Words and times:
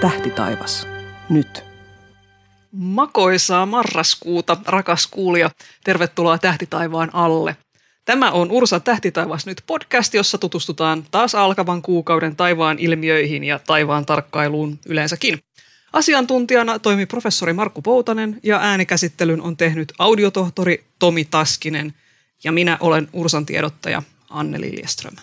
Tähti 0.00 0.30
taivas. 0.30 0.86
Nyt. 1.28 1.64
Makoisaa 2.72 3.66
marraskuuta, 3.66 4.56
rakas 4.66 5.06
kuulija. 5.06 5.50
Tervetuloa 5.84 6.38
Tähtitaivaan 6.38 7.10
alle. 7.12 7.56
Tämä 8.04 8.30
on 8.30 8.50
Ursa 8.50 8.80
Tähtitaivas 8.80 9.46
nyt 9.46 9.62
podcast, 9.66 10.14
jossa 10.14 10.38
tutustutaan 10.38 11.04
taas 11.10 11.34
alkavan 11.34 11.82
kuukauden 11.82 12.36
taivaan 12.36 12.78
ilmiöihin 12.78 13.44
ja 13.44 13.58
taivaan 13.58 14.06
tarkkailuun 14.06 14.78
yleensäkin. 14.86 15.38
Asiantuntijana 15.92 16.78
toimi 16.78 17.06
professori 17.06 17.52
Markku 17.52 17.82
Poutanen 17.82 18.40
ja 18.42 18.58
äänikäsittelyn 18.62 19.42
on 19.42 19.56
tehnyt 19.56 19.92
audiotohtori 19.98 20.84
Tomi 20.98 21.24
Taskinen 21.24 21.94
ja 22.44 22.52
minä 22.52 22.76
olen 22.80 23.08
Ursan 23.12 23.46
tiedottaja 23.46 24.02
Anne 24.30 24.60
Liljeström. 24.60 25.16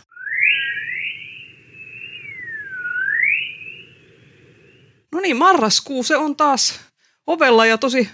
No 5.12 5.20
niin, 5.20 5.38
marraskuu 5.38 6.04
se 6.04 6.18
on 6.18 6.36
taas 6.36 6.80
ovella 7.28 7.66
ja 7.66 7.78
tosi 7.78 8.10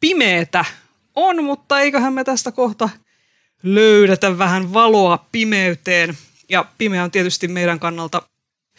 pimeetä 0.00 0.64
on, 1.16 1.44
mutta 1.44 1.80
eiköhän 1.80 2.12
me 2.12 2.24
tästä 2.24 2.52
kohta 2.52 2.88
löydetä 3.62 4.38
vähän 4.38 4.72
valoa 4.72 5.26
pimeyteen. 5.32 6.18
Ja 6.48 6.64
pimeä 6.78 7.04
on 7.04 7.10
tietysti 7.10 7.48
meidän 7.48 7.80
kannalta 7.80 8.22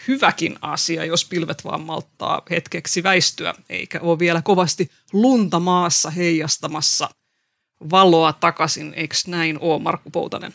hyväkin 0.08 0.56
asia, 0.62 1.06
jos 1.06 1.26
pilvet 1.26 1.66
vaan 1.66 1.82
malttaa 1.82 2.42
hetkeksi 2.50 3.04
väistyä, 3.04 3.54
eikä 3.70 4.00
ole 4.00 4.20
vielä 4.20 4.42
kovasti 4.42 4.92
lunta 5.14 5.60
maassa 5.60 6.10
heijastamassa 6.10 7.10
valoa 7.92 8.34
takaisin. 8.34 8.94
Eikö 8.94 9.16
näin 9.28 9.60
ole, 9.60 9.82
Markku 9.82 10.10
Poutanen? 10.10 10.54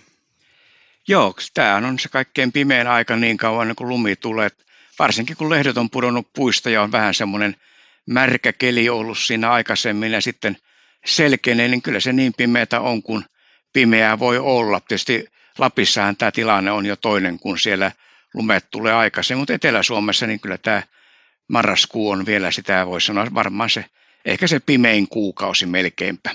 Joo, 1.09 1.35
tämä 1.55 1.77
on 1.77 1.99
se 1.99 2.09
kaikkein 2.09 2.53
pimeän 2.53 2.87
aika 2.87 3.17
niin 3.17 3.37
kauan, 3.37 3.75
kun 3.77 3.89
lumi 3.89 4.17
tulee. 4.17 4.49
Varsinkin 4.99 5.37
kun 5.37 5.51
lehdet 5.51 5.77
on 5.77 5.91
pudonnut 5.91 6.33
puista 6.35 6.71
ja 6.71 6.83
on 6.83 6.93
vähän 6.93 7.15
semmoinen 7.15 7.57
märkä 8.07 8.53
keli 8.53 8.89
ollut 8.89 9.19
siinä 9.19 9.51
aikaisemmin 9.51 10.13
ja 10.13 10.21
sitten 10.21 10.57
selkeinen, 11.07 11.71
niin 11.71 11.83
kyllä 11.83 12.01
se 12.01 12.13
niin 12.13 12.35
pimeätä 12.37 12.81
on 12.81 13.03
kuin 13.03 13.25
pimeää 13.73 14.19
voi 14.19 14.39
olla. 14.39 14.81
Tietysti 14.81 15.27
Lapissahan 15.59 16.17
tämä 16.17 16.33
tilanne 16.33 16.71
on 16.71 16.87
jo 16.87 16.97
toinen, 16.97 17.39
kun 17.39 17.59
siellä 17.59 17.93
lumet 18.35 18.67
tulee 18.71 18.93
aikaisin, 18.93 19.39
mutta 19.39 19.53
Etelä-Suomessa 19.53 20.27
niin 20.27 20.41
kyllä 20.41 20.59
tämä 20.59 20.83
marraskuu 21.49 22.11
on 22.11 22.27
vielä 22.27 22.51
sitä, 22.51 22.87
voi 22.87 23.01
sanoa 23.01 23.27
varmaan 23.35 23.71
se, 23.71 23.85
ehkä 24.25 24.47
se 24.47 24.61
pimein 24.61 25.09
kuukausi 25.09 25.67
melkeinpä. 25.67 26.31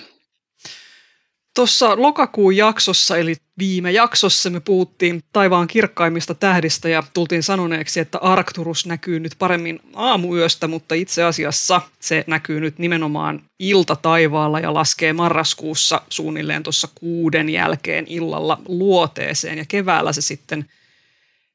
Tuossa 1.55 2.01
lokakuun 2.01 2.57
jaksossa, 2.57 3.17
eli 3.17 3.35
viime 3.57 3.91
jaksossa 3.91 4.49
me 4.49 4.59
puhuttiin 4.59 5.23
taivaan 5.33 5.67
kirkkaimmista 5.67 6.33
tähdistä 6.33 6.89
ja 6.89 7.03
tultiin 7.13 7.43
sanoneeksi, 7.43 7.99
että 7.99 8.17
Arcturus 8.17 8.85
näkyy 8.85 9.19
nyt 9.19 9.35
paremmin 9.39 9.79
aamuyöstä, 9.95 10.67
mutta 10.67 10.95
itse 10.95 11.23
asiassa 11.23 11.81
se 11.99 12.23
näkyy 12.27 12.59
nyt 12.59 12.79
nimenomaan 12.79 13.41
iltataivaalla 13.59 14.59
ja 14.59 14.73
laskee 14.73 15.13
marraskuussa 15.13 16.01
suunnilleen 16.09 16.63
tuossa 16.63 16.87
kuuden 16.95 17.49
jälkeen 17.49 18.05
illalla 18.07 18.61
luoteeseen 18.67 19.57
ja 19.57 19.65
keväällä 19.67 20.13
se 20.13 20.21
sitten 20.21 20.65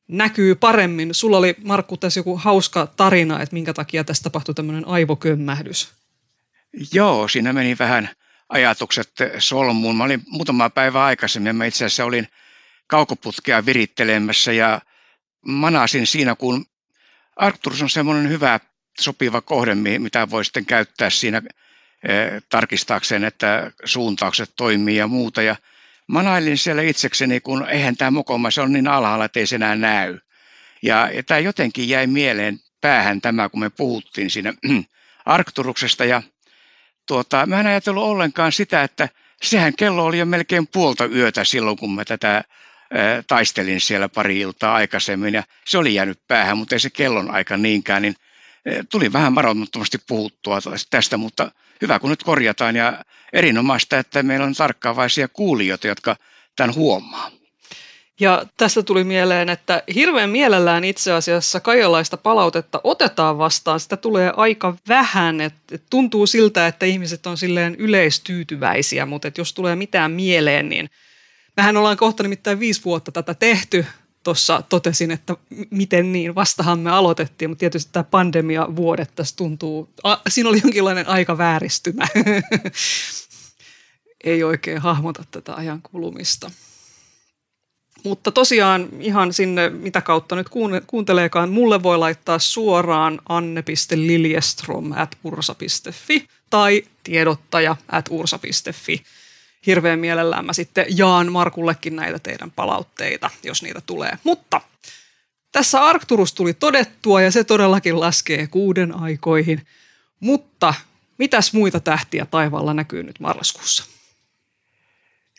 näkyy 0.08 0.55
paremmin. 0.55 1.14
Sulla 1.14 1.38
oli 1.38 1.55
Markku 1.64 1.97
tässä 1.97 2.20
joku 2.20 2.36
hauska 2.36 2.86
tarina, 2.86 3.42
että 3.42 3.55
minkä 3.55 3.75
takia 3.75 4.05
tästä 4.05 4.22
tapahtui 4.22 4.55
tämmöinen 4.55 4.88
aivokömmähdys. 4.88 5.88
Joo, 6.92 7.28
siinä 7.28 7.53
meni 7.53 7.77
vähän– 7.78 8.10
ajatukset 8.48 9.12
solmuun. 9.39 9.97
Mä 9.97 10.05
olin 10.05 10.22
muutama 10.27 10.70
päivä 10.70 11.05
aikaisemmin, 11.05 11.56
mä 11.56 11.64
itse 11.64 11.84
asiassa 11.84 12.05
olin 12.05 12.28
kaukoputkea 12.86 13.66
virittelemässä 13.66 14.53
ja 14.53 14.80
manasin 15.47 16.06
siinä, 16.06 16.34
kun 16.34 16.66
Arcturus 17.36 17.83
on 17.83 17.91
semmoinen 17.91 18.28
hyvä 18.28 18.61
sopiva 19.00 19.41
kohde, 19.41 19.75
mitä 19.75 20.30
voi 20.30 20.44
sitten 20.44 20.66
käyttää 20.66 21.11
siinä 21.11 21.42
eh, 22.08 22.42
tarkistaakseen, 22.48 23.25
että 23.25 23.70
suuntaukset 23.84 24.53
toimii 24.56 24.97
ja 24.97 25.06
muuta. 25.06 25.43
Ja 25.43 25.56
manailin 26.06 26.59
siellä 26.59 26.82
itsekseni, 26.82 27.41
kun 27.41 27.69
eihän 27.69 27.97
tämä 27.97 28.10
mokoma, 28.10 28.50
se 28.50 28.60
on 28.60 28.72
niin 28.72 28.88
alhaalla, 28.88 29.25
että 29.25 29.41
ei 29.41 29.47
se 29.47 29.56
enää 29.56 29.76
näy. 29.76 30.19
Ja, 30.82 31.10
ja 31.10 31.22
tämä 31.22 31.41
jotenkin 31.41 31.88
jäi 31.88 32.06
mieleen 32.06 32.59
päähän 32.81 33.20
tämä, 33.20 33.49
kun 33.49 33.60
me 33.60 33.70
puhuttiin 33.70 34.31
siinä 34.31 34.54
Arcturuksesta 35.26 36.04
ja 36.04 36.22
tuota, 37.06 37.47
mä 37.47 37.61
en 37.61 37.67
ajatellut 37.67 38.05
ollenkaan 38.05 38.53
sitä, 38.53 38.83
että 38.83 39.09
sehän 39.43 39.77
kello 39.77 40.05
oli 40.05 40.19
jo 40.19 40.27
melkein 40.27 40.67
puolta 40.67 41.05
yötä 41.05 41.44
silloin, 41.44 41.77
kun 41.77 41.94
mä 41.94 42.05
tätä 42.05 42.44
taistelin 43.27 43.81
siellä 43.81 44.09
pari 44.09 44.41
iltaa 44.41 44.75
aikaisemmin 44.75 45.34
ja 45.34 45.43
se 45.67 45.78
oli 45.78 45.94
jäänyt 45.94 46.21
päähän, 46.28 46.59
mutta 46.59 46.75
ei 46.75 46.81
se 46.81 46.91
kellon 46.91 47.31
aika 47.31 47.56
niinkään, 47.56 48.03
niin 48.03 48.15
tuli 48.91 49.12
vähän 49.12 49.34
varomattomasti 49.34 49.99
puhuttua 50.09 50.59
tästä, 50.91 51.17
mutta 51.17 51.50
hyvä 51.83 51.99
kun 51.99 52.11
nyt 52.11 52.22
korjataan 52.22 52.77
ja 52.77 53.05
erinomaista, 53.33 53.99
että 53.99 54.23
meillä 54.23 54.47
on 54.47 54.55
tarkkaavaisia 54.55 55.28
kuulijoita, 55.28 55.87
jotka 55.87 56.17
tämän 56.56 56.75
huomaa. 56.75 57.31
Ja 58.21 58.47
tästä 58.56 58.82
tuli 58.82 59.04
mieleen, 59.04 59.49
että 59.49 59.82
hirveän 59.94 60.31
mielellään 60.31 60.84
itse 60.84 61.12
asiassa 61.12 61.60
kajalaista 61.60 62.16
palautetta 62.16 62.81
otetaan 62.84 63.38
vastaan. 63.38 63.81
Sitä 63.81 63.97
tulee 63.97 64.32
aika 64.37 64.77
vähän. 64.88 65.41
että 65.41 65.78
tuntuu 65.91 66.26
siltä, 66.26 66.66
että 66.66 66.87
ihmiset 66.87 67.26
on 67.26 67.38
silleen 67.38 67.75
yleistyytyväisiä, 67.75 69.06
mutta 69.06 69.28
että 69.28 69.41
jos 69.41 69.55
tulee 69.55 69.76
mitään 69.76 70.12
mieleen, 70.12 70.69
niin 70.69 70.91
mehän 71.56 71.76
ollaan 71.76 71.97
kohta 71.97 72.22
nimittäin 72.22 72.60
viisi 72.60 72.84
vuotta 72.84 73.12
tätä 73.12 73.34
tehty. 73.34 73.87
Tuossa 74.22 74.62
totesin, 74.69 75.10
että 75.10 75.37
miten 75.71 76.12
niin, 76.12 76.34
vastahan 76.34 76.78
me 76.78 76.91
aloitettiin, 76.91 77.50
mutta 77.50 77.60
tietysti 77.60 77.93
tämä 77.93 78.05
pandemia 78.05 78.76
vuodet 78.76 79.10
tässä 79.15 79.37
tuntuu, 79.37 79.88
a, 80.03 80.16
siinä 80.28 80.49
oli 80.49 80.60
jonkinlainen 80.65 81.09
aika 81.09 81.38
vääristymä. 81.38 82.06
Ei 84.25 84.44
oikein 84.44 84.78
hahmota 84.78 85.25
tätä 85.31 85.55
ajan 85.55 85.82
kulumista. 85.82 86.50
Mutta 88.04 88.32
tosiaan 88.32 88.88
ihan 89.00 89.32
sinne, 89.32 89.70
mitä 89.70 90.00
kautta 90.00 90.36
nyt 90.36 90.46
kuunteleekaan, 90.86 91.50
mulle 91.50 91.82
voi 91.82 91.98
laittaa 91.98 92.38
suoraan 92.38 93.20
anne.liljestrom 93.28 94.94
tai 96.50 96.82
tiedottaja 97.02 97.76
at 97.88 98.06
ursa.fi. 98.10 99.02
Hirveän 99.66 99.98
mielellään 99.98 100.44
mä 100.44 100.52
sitten 100.52 100.86
jaan 100.88 101.32
Markullekin 101.32 101.96
näitä 101.96 102.18
teidän 102.18 102.50
palautteita, 102.50 103.30
jos 103.42 103.62
niitä 103.62 103.80
tulee. 103.86 104.18
Mutta 104.24 104.60
tässä 105.52 105.84
Arcturus 105.84 106.34
tuli 106.34 106.54
todettua 106.54 107.22
ja 107.22 107.30
se 107.30 107.44
todellakin 107.44 108.00
laskee 108.00 108.46
kuuden 108.46 108.98
aikoihin. 108.98 109.66
Mutta 110.20 110.74
mitäs 111.18 111.52
muita 111.52 111.80
tähtiä 111.80 112.26
taivaalla 112.26 112.74
näkyy 112.74 113.02
nyt 113.02 113.20
marraskuussa? 113.20 113.84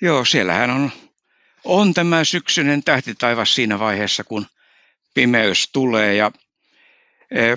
Joo, 0.01 0.25
siellähän 0.25 0.69
on 0.69 0.91
on 1.63 1.93
tämä 1.93 2.23
syksyinen 2.23 2.83
tähtitaivas 2.83 3.55
siinä 3.55 3.79
vaiheessa, 3.79 4.23
kun 4.23 4.45
pimeys 5.13 5.69
tulee. 5.71 6.15
Ja 6.15 6.31
e, 7.31 7.55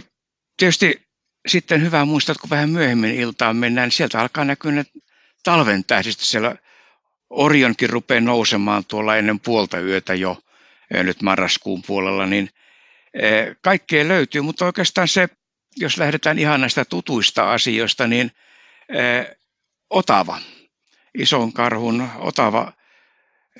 tietysti 0.56 1.08
sitten 1.48 1.82
hyvä 1.82 2.04
muistaa, 2.04 2.32
että 2.32 2.40
kun 2.40 2.50
vähän 2.50 2.70
myöhemmin 2.70 3.14
iltaan 3.14 3.56
mennään, 3.56 3.86
niin 3.86 3.92
sieltä 3.92 4.20
alkaa 4.20 4.44
näkyä 4.44 4.72
ne 4.72 4.84
talven 5.42 5.84
tähdistä. 5.84 6.24
Siellä 6.24 6.56
Orionkin 7.30 7.90
rupeaa 7.90 8.20
nousemaan 8.20 8.84
tuolla 8.84 9.16
ennen 9.16 9.40
puolta 9.40 9.80
yötä 9.80 10.14
jo 10.14 10.42
e, 10.90 11.02
nyt 11.02 11.22
marraskuun 11.22 11.82
puolella, 11.86 12.26
niin 12.26 12.50
e, 13.14 13.22
kaikkea 13.62 14.08
löytyy, 14.08 14.40
mutta 14.40 14.66
oikeastaan 14.66 15.08
se, 15.08 15.28
jos 15.76 15.98
lähdetään 15.98 16.38
ihan 16.38 16.60
näistä 16.60 16.84
tutuista 16.84 17.52
asioista, 17.52 18.06
niin 18.06 18.32
Otava, 19.90 20.38
ison 21.14 21.52
karhun 21.52 22.08
Otava 22.18 22.72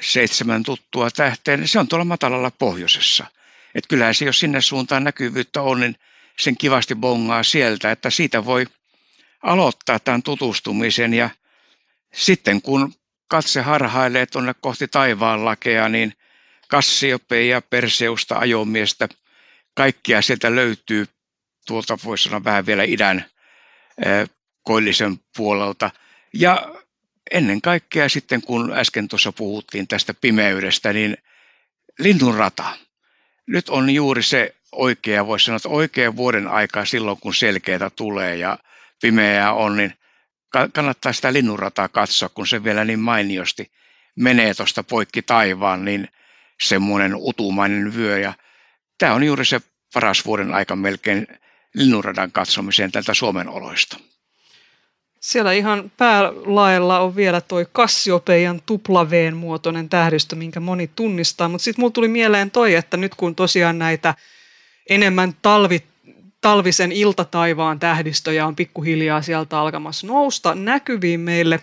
seitsemän 0.00 0.62
tuttua 0.62 1.10
tähteä, 1.10 1.56
niin 1.56 1.68
se 1.68 1.78
on 1.78 1.88
tuolla 1.88 2.04
matalalla 2.04 2.50
pohjoisessa. 2.50 3.26
Et 3.74 3.86
kyllähän 3.86 4.14
se, 4.14 4.25
jos 4.25 4.40
sinne 4.40 4.60
suuntaan 4.60 5.04
näkyvyyttä 5.04 5.62
on, 5.62 5.81
niin 5.81 5.96
sen 6.38 6.56
kivasti 6.56 6.94
bongaa 6.94 7.42
sieltä, 7.42 7.90
että 7.90 8.10
siitä 8.10 8.44
voi 8.44 8.66
aloittaa 9.42 9.98
tämän 9.98 10.22
tutustumisen 10.22 11.14
ja 11.14 11.31
sitten 12.14 12.62
kun 12.62 12.94
katse 13.28 13.60
harhailee 13.60 14.26
tuonne 14.26 14.54
kohti 14.60 14.88
taivaan 14.88 15.44
lakea, 15.44 15.88
niin 15.88 16.14
Kassiope 16.69 17.46
ja 17.46 17.62
Perseusta 17.62 18.38
ajomiestä, 18.38 19.08
kaikkia 19.75 20.22
sieltä 20.22 20.54
löytyy 20.54 21.06
tuolta 21.66 21.98
voisi 22.04 22.25
sanoa 22.25 22.44
vähän 22.44 22.66
vielä 22.66 22.82
idän 22.82 23.25
koillisen 24.62 25.20
puolelta. 25.36 25.90
Ja 26.34 26.75
ennen 27.31 27.61
kaikkea 27.61 28.08
sitten, 28.08 28.43
kun 28.43 28.72
äsken 28.78 29.08
tuossa 29.08 29.32
puhuttiin 29.32 29.88
tästä 29.88 30.14
pimeydestä, 30.14 30.93
niin 30.93 31.17
linnunrata. 31.99 32.76
Nyt 33.46 33.69
on 33.69 33.90
juuri 33.90 34.22
se 34.22 34.55
oikea, 34.72 35.26
voisi 35.26 35.44
sanoa, 35.44 35.56
että 35.56 35.69
oikea 35.69 36.17
vuoden 36.17 36.49
aikaa 36.49 36.84
silloin, 36.84 37.20
kun 37.20 37.34
selkeää 37.34 37.90
tulee 37.96 38.37
ja 38.37 38.58
pimeää 39.02 39.52
on, 39.52 39.76
niin 39.76 39.94
kannattaa 40.72 41.12
sitä 41.12 41.32
linnunrataa 41.32 41.88
katsoa, 41.88 42.28
kun 42.28 42.46
se 42.46 42.64
vielä 42.64 42.84
niin 42.84 42.99
mainiosti 42.99 43.70
menee 44.17 44.55
tuosta 44.55 44.82
poikki 44.82 45.22
taivaan, 45.22 45.84
niin 45.84 46.08
semmoinen 46.62 47.12
utumainen 47.17 47.94
vyö 47.94 48.19
ja 48.19 48.32
tämä 48.99 49.14
on 49.14 49.25
juuri 49.25 49.44
se 49.44 49.61
paras 49.94 50.26
vuoden 50.26 50.55
aika 50.55 50.76
melkein 50.76 51.26
linnunradan 51.75 52.32
katsomiseen 52.32 52.93
tältä 52.93 53.14
Suomen 53.14 53.49
oloista. 53.49 54.09
Siellä 55.20 55.52
ihan 55.52 55.93
päälaella 55.96 57.00
on 57.00 57.17
vielä 57.17 57.40
toi 57.40 57.67
Kassiopeian 57.72 58.62
tuplaveen 58.67 59.37
muotoinen 59.37 59.88
tähdistö, 59.88 60.37
minkä 60.37 60.61
moni 60.61 60.90
tunnistaa. 60.96 61.49
Mutta 61.49 61.64
sitten 61.64 61.82
mulla 61.82 61.93
tuli 61.93 62.08
mieleen 62.08 62.50
toi, 62.50 62.75
että 62.75 62.96
nyt 62.96 63.14
kun 63.14 63.34
tosiaan 63.34 63.78
näitä 63.78 64.14
enemmän 64.90 65.34
talvi, 65.43 65.82
talvisen 66.40 66.93
iltataivaan 66.93 67.78
tähdistöjä 67.78 68.46
on 68.46 68.56
pikkuhiljaa 68.56 69.22
sieltä 69.22 69.58
alkamassa 69.58 70.06
nousta 70.06 70.55
näkyviin 70.55 71.20
meille 71.20 71.61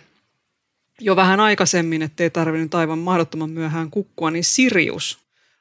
jo 0.99 1.15
vähän 1.15 1.39
aikaisemmin, 1.39 2.01
ettei 2.01 2.29
tarvinnut 2.29 2.75
aivan 2.75 2.99
mahdottoman 2.99 3.49
myöhään 3.49 3.91
kukkua, 3.91 4.31
niin 4.31 4.43
Sirius 4.43 5.17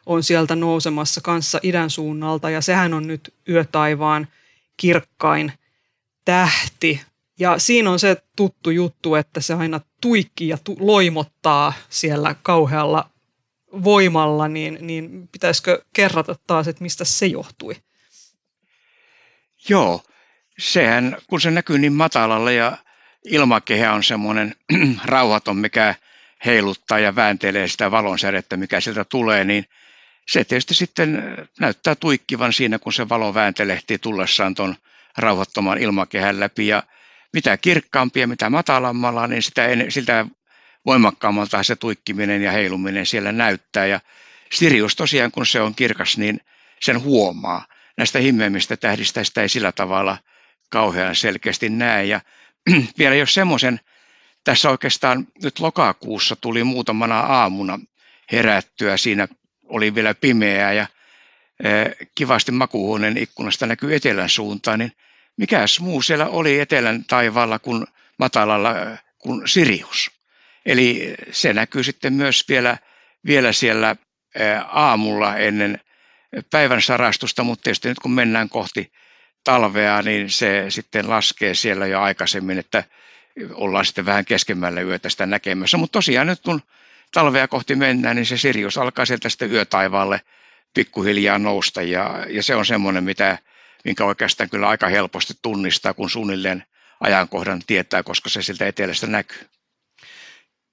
on 0.06 0.22
sieltä 0.22 0.56
nousemassa 0.56 1.20
kanssa 1.20 1.60
idän 1.62 1.90
suunnalta 1.90 2.50
ja 2.50 2.60
sehän 2.60 2.94
on 2.94 3.06
nyt 3.06 3.34
yötaivaan 3.48 4.28
kirkkain 4.76 5.52
tähti. 6.24 7.00
Ja 7.38 7.58
siinä 7.58 7.90
on 7.90 7.98
se 7.98 8.16
tuttu 8.36 8.70
juttu, 8.70 9.14
että 9.14 9.40
se 9.40 9.54
aina 9.54 9.80
tuikki 10.00 10.48
ja 10.48 10.58
tu- 10.64 10.76
loimottaa 10.80 11.72
siellä 11.88 12.34
kauhealla 12.42 13.10
voimalla, 13.84 14.48
niin, 14.48 14.78
niin 14.80 15.28
pitäisikö 15.32 15.84
kerrata 15.92 16.36
taas, 16.46 16.68
että 16.68 16.82
mistä 16.82 17.04
se 17.04 17.26
johtui? 17.26 17.76
Joo, 19.68 20.02
sehän, 20.58 21.16
kun 21.26 21.40
se 21.40 21.50
näkyy 21.50 21.78
niin 21.78 21.92
matalalla 21.92 22.50
ja 22.50 22.78
ilmakehä 23.24 23.92
on 23.92 24.04
semmoinen 24.04 24.54
rauhaton, 25.04 25.56
mikä 25.56 25.94
heiluttaa 26.44 26.98
ja 26.98 27.16
vääntelee 27.16 27.68
sitä 27.68 27.90
valonsädettä, 27.90 28.56
mikä 28.56 28.80
sieltä 28.80 29.04
tulee, 29.04 29.44
niin 29.44 29.64
se 30.28 30.44
tietysti 30.44 30.74
sitten 30.74 31.36
näyttää 31.60 31.94
tuikkivan 31.94 32.52
siinä, 32.52 32.78
kun 32.78 32.92
se 32.92 33.08
valo 33.08 33.34
vääntelehtii 33.34 33.98
tullessaan 33.98 34.54
tuon 34.54 34.76
rauhattoman 35.18 35.78
ilmakehän 35.78 36.40
läpi. 36.40 36.66
Ja 36.66 36.82
mitä 37.36 37.56
kirkkaampia, 37.56 38.26
mitä 38.26 38.50
matalammalla, 38.50 39.26
niin 39.26 39.42
sitä, 39.42 39.66
en, 39.66 39.92
sitä 39.92 40.26
voimakkaammalta 40.86 41.62
se 41.62 41.76
tuikkiminen 41.76 42.42
ja 42.42 42.52
heiluminen 42.52 43.06
siellä 43.06 43.32
näyttää. 43.32 43.86
Ja 43.86 44.00
Sirius 44.52 44.96
tosiaan, 44.96 45.30
kun 45.30 45.46
se 45.46 45.60
on 45.60 45.74
kirkas, 45.74 46.18
niin 46.18 46.40
sen 46.82 47.02
huomaa. 47.02 47.66
Näistä 47.96 48.18
himmeämmistä 48.18 48.76
tähdistä 48.76 49.24
sitä 49.24 49.42
ei 49.42 49.48
sillä 49.48 49.72
tavalla 49.72 50.18
kauhean 50.70 51.16
selkeästi 51.16 51.68
näe. 51.68 52.04
Ja 52.04 52.20
vielä 52.98 53.14
jos 53.14 53.34
semmoisen, 53.34 53.80
tässä 54.44 54.70
oikeastaan 54.70 55.26
nyt 55.42 55.58
lokakuussa 55.58 56.36
tuli 56.36 56.64
muutamana 56.64 57.20
aamuna 57.20 57.78
herättyä. 58.32 58.96
Siinä 58.96 59.28
oli 59.64 59.94
vielä 59.94 60.14
pimeää 60.14 60.72
ja 60.72 60.86
kivasti 62.14 62.52
makuuhuoneen 62.52 63.16
ikkunasta 63.18 63.66
näkyy 63.66 63.94
etelän 63.94 64.28
suuntaan, 64.28 64.78
niin 64.78 64.92
mikäs 65.36 65.80
muu 65.80 66.02
siellä 66.02 66.26
oli 66.26 66.60
etelän 66.60 67.04
taivaalla 67.04 67.58
kuin 67.58 67.86
matalalla 68.18 68.74
kuin 69.18 69.48
Sirius. 69.48 70.10
Eli 70.66 71.14
se 71.30 71.52
näkyy 71.52 71.82
sitten 71.82 72.12
myös 72.12 72.44
vielä, 72.48 72.78
vielä 73.26 73.52
siellä 73.52 73.96
aamulla 74.68 75.36
ennen 75.36 75.80
päivän 76.50 76.82
sarastusta, 76.82 77.44
mutta 77.44 77.62
tietysti 77.62 77.88
nyt 77.88 77.98
kun 77.98 78.12
mennään 78.12 78.48
kohti 78.48 78.92
talvea, 79.44 80.02
niin 80.02 80.30
se 80.30 80.64
sitten 80.68 81.10
laskee 81.10 81.54
siellä 81.54 81.86
jo 81.86 82.00
aikaisemmin, 82.00 82.58
että 82.58 82.84
ollaan 83.52 83.84
sitten 83.84 84.06
vähän 84.06 84.24
keskemmällä 84.24 84.80
yötä 84.80 85.08
sitä 85.08 85.26
näkemässä. 85.26 85.76
Mutta 85.76 85.92
tosiaan 85.92 86.26
nyt 86.26 86.40
kun 86.40 86.62
talvea 87.12 87.48
kohti 87.48 87.74
mennään, 87.74 88.16
niin 88.16 88.26
se 88.26 88.36
Sirius 88.36 88.78
alkaa 88.78 89.06
sieltä 89.06 89.28
sitten 89.28 89.52
yötaivaalle 89.52 90.20
pikkuhiljaa 90.74 91.38
nousta 91.38 91.82
ja, 91.82 92.26
ja 92.28 92.42
se 92.42 92.54
on 92.54 92.66
semmoinen, 92.66 93.04
mitä, 93.04 93.38
minkä 93.86 94.04
oikeastaan 94.04 94.50
kyllä 94.50 94.68
aika 94.68 94.88
helposti 94.88 95.34
tunnistaa, 95.42 95.94
kun 95.94 96.10
suunnilleen 96.10 96.64
ajankohdan 97.00 97.62
tietää, 97.66 98.02
koska 98.02 98.28
se 98.28 98.42
siltä 98.42 98.66
etelästä 98.66 99.06
näkyy. 99.06 99.48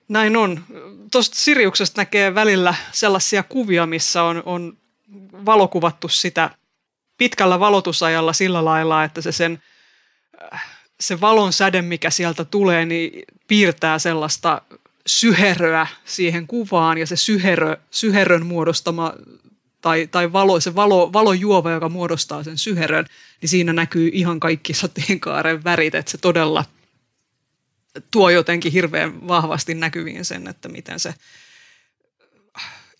Näin 0.08 0.38
on. 0.38 0.66
Tuosta 1.12 1.36
Siriuksesta 1.36 2.02
näkee 2.02 2.36
välillä 2.36 2.76
sellaisia 2.92 3.44
kuvia, 3.44 3.86
missä 3.86 4.24
on, 4.24 4.44
on 4.46 4.78
valokuvattu 5.46 6.08
sitä 6.08 6.50
pitkällä 7.18 7.60
valotusajalla 7.60 8.34
sillä 8.34 8.66
lailla, 8.66 9.04
että 9.04 9.22
se 9.22 9.32
sen 9.32 9.64
se 11.00 11.22
valon 11.22 11.54
säde, 11.54 11.82
mikä 11.82 12.10
sieltä 12.10 12.46
tulee, 12.46 12.86
niin 12.86 13.24
piirtää 13.48 14.00
sellaista 14.00 14.62
syheröä 15.08 15.88
siihen 16.06 16.48
kuvaan 16.48 16.98
ja 16.98 17.08
se 17.08 17.16
syherö, 17.16 17.78
syherön 17.92 18.46
muodostama 18.46 19.14
tai, 19.84 20.08
tai 20.08 20.34
valo, 20.34 20.60
se 20.60 20.76
valo, 20.76 21.14
valojuova, 21.14 21.72
joka 21.72 21.90
muodostaa 21.90 22.44
sen 22.44 22.58
syherön, 22.58 23.06
niin 23.42 23.50
siinä 23.50 23.74
näkyy 23.74 24.10
ihan 24.14 24.40
kaikki 24.40 24.74
sateenkaaren 24.74 25.64
värit, 25.64 25.96
että 25.96 26.12
se 26.12 26.18
todella 26.18 26.66
tuo 28.12 28.30
jotenkin 28.30 28.72
hirveän 28.72 29.28
vahvasti 29.28 29.74
näkyviin 29.74 30.26
sen, 30.26 30.48
että 30.48 30.70
miten 30.70 31.00
se 31.00 31.14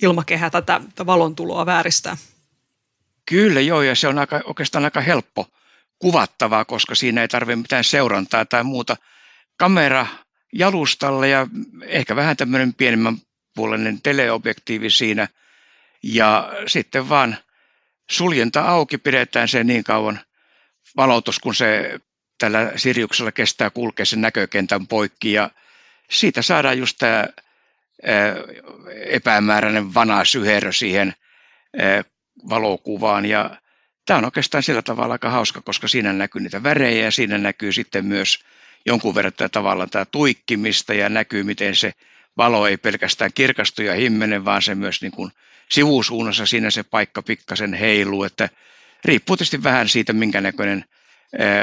ilmakehä 0.02 0.50
tätä, 0.50 0.82
tätä 0.90 1.06
valon 1.06 1.36
tuloa 1.36 1.66
vääristää. 1.66 2.18
Kyllä 3.26 3.62
joo, 3.62 3.82
ja 3.82 3.96
se 3.96 4.08
on 4.08 4.20
aika, 4.20 4.42
oikeastaan 4.46 4.86
aika 4.86 5.02
helppo 5.02 5.48
kuvattavaa, 6.00 6.66
koska 6.66 6.96
siinä 6.96 7.22
ei 7.22 7.28
tarvitse 7.28 7.56
mitään 7.56 7.84
seurantaa 7.84 8.46
tai 8.46 8.64
muuta. 8.64 8.98
Kamera 9.58 10.08
jalustalle 10.54 11.30
ja 11.30 11.48
ehkä 11.86 12.16
vähän 12.16 12.38
tämmöinen 12.38 12.74
pienemmän 12.74 13.18
puolinen 13.56 14.02
teleobjektiivi 14.02 14.90
siinä. 14.90 15.28
Ja 16.04 16.54
sitten 16.68 17.10
vaan 17.10 17.38
suljenta 18.10 18.62
auki, 18.62 18.98
pidetään 18.98 19.48
se 19.48 19.64
niin 19.64 19.84
kauan 19.84 20.20
valotus, 20.98 21.40
kun 21.40 21.56
se 21.56 22.00
tällä 22.38 22.72
Siriuksella 22.76 23.32
kestää 23.32 23.70
kulkea 23.70 24.06
sen 24.06 24.22
näkökentän 24.22 24.88
poikki. 24.88 25.34
Ja 25.34 25.50
siitä 26.10 26.42
saadaan 26.42 26.78
just 26.78 26.98
tämä 26.98 27.28
epämääräinen 29.06 29.94
vana 29.94 30.26
syherö 30.26 30.72
siihen 30.72 31.14
valokuvaan. 32.50 33.26
Ja 33.26 33.58
tämä 34.06 34.18
on 34.18 34.26
oikeastaan 34.26 34.64
sillä 34.64 34.82
tavalla 34.82 35.14
aika 35.14 35.30
hauska, 35.30 35.62
koska 35.62 35.88
siinä 35.88 36.14
näkyy 36.14 36.42
niitä 36.42 36.64
värejä 36.64 37.04
ja 37.04 37.12
siinä 37.12 37.38
näkyy 37.38 37.72
sitten 37.72 38.06
myös 38.06 38.40
jonkun 38.86 39.16
verran 39.16 39.34
tavallaan 39.52 39.90
tämä 39.90 40.06
tuikkimista 40.06 40.94
ja 40.94 41.10
näkyy, 41.10 41.44
miten 41.44 41.76
se 41.76 41.94
valo 42.38 42.68
ei 42.68 42.78
pelkästään 42.78 43.32
kirkastu 43.36 43.82
ja 43.82 43.94
himmene, 43.94 44.46
vaan 44.46 44.62
se 44.62 44.76
myös 44.76 45.02
niin 45.02 45.12
kuin 45.12 45.32
sivusuunnassa 45.72 46.46
siinä 46.46 46.72
se 46.72 46.84
paikka 46.84 47.22
pikkasen 47.22 47.74
heiluu, 47.74 48.24
että 48.24 48.50
riippuu 49.06 49.38
tietysti 49.38 49.64
vähän 49.64 49.90
siitä, 49.90 50.14
minkä 50.14 50.42
näköinen 50.42 50.86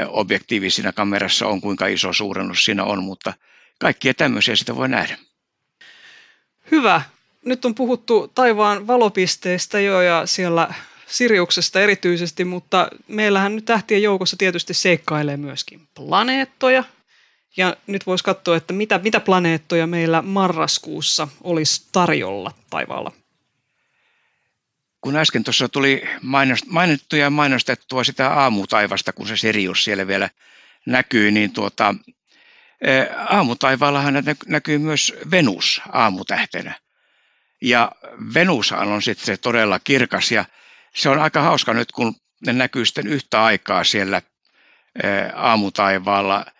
objektiivi 0.07 0.69
siinä 0.69 0.91
kamerassa 0.91 1.47
on, 1.47 1.61
kuinka 1.61 1.87
iso 1.87 2.13
suurennus 2.13 2.65
siinä 2.65 2.83
on, 2.83 3.03
mutta 3.03 3.33
kaikkia 3.79 4.13
tämmöisiä 4.13 4.55
sitä 4.55 4.75
voi 4.75 4.89
nähdä. 4.89 5.17
Hyvä. 6.71 7.01
Nyt 7.45 7.65
on 7.65 7.75
puhuttu 7.75 8.31
taivaan 8.35 8.87
valopisteistä 8.87 9.79
jo 9.79 10.01
ja 10.01 10.25
siellä 10.25 10.73
Siriuksesta 11.07 11.81
erityisesti, 11.81 12.45
mutta 12.45 12.87
meillähän 13.07 13.55
nyt 13.55 13.65
tähtien 13.65 14.03
joukossa 14.03 14.37
tietysti 14.37 14.73
seikkailee 14.73 15.37
myöskin 15.37 15.87
planeettoja, 15.95 16.83
ja 17.57 17.75
nyt 17.87 18.05
voisi 18.05 18.23
katsoa, 18.23 18.57
että 18.57 18.73
mitä, 18.73 18.99
mitä 19.03 19.19
planeettoja 19.19 19.87
meillä 19.87 20.21
marraskuussa 20.21 21.27
olisi 21.43 21.87
tarjolla 21.91 22.51
taivaalla. 22.69 23.11
Kun 25.01 25.15
äsken 25.15 25.43
tuossa 25.43 25.69
tuli 25.69 26.03
mainittu 26.65 27.15
ja 27.15 27.29
mainostettua 27.29 28.03
sitä 28.03 28.29
aamutaivasta, 28.33 29.13
kun 29.13 29.27
se 29.27 29.37
Sirius 29.37 29.83
siellä 29.83 30.07
vielä 30.07 30.29
näkyy, 30.85 31.31
niin 31.31 31.53
tuota, 31.53 31.95
aamutaivaallahan 33.29 34.23
näkyy 34.47 34.77
myös 34.77 35.13
Venus 35.31 35.81
aamutähtenä. 35.91 36.79
Ja 37.61 37.91
Venus 38.33 38.71
on 38.71 39.01
sitten 39.01 39.25
se 39.25 39.37
todella 39.37 39.79
kirkas 39.79 40.31
ja 40.31 40.45
se 40.95 41.09
on 41.09 41.19
aika 41.19 41.41
hauska 41.41 41.73
nyt, 41.73 41.91
kun 41.91 42.15
ne 42.45 42.53
näkyy 42.53 42.85
sitten 42.85 43.07
yhtä 43.07 43.43
aikaa 43.43 43.83
siellä 43.83 44.21
aamutaivaalla– 45.35 46.45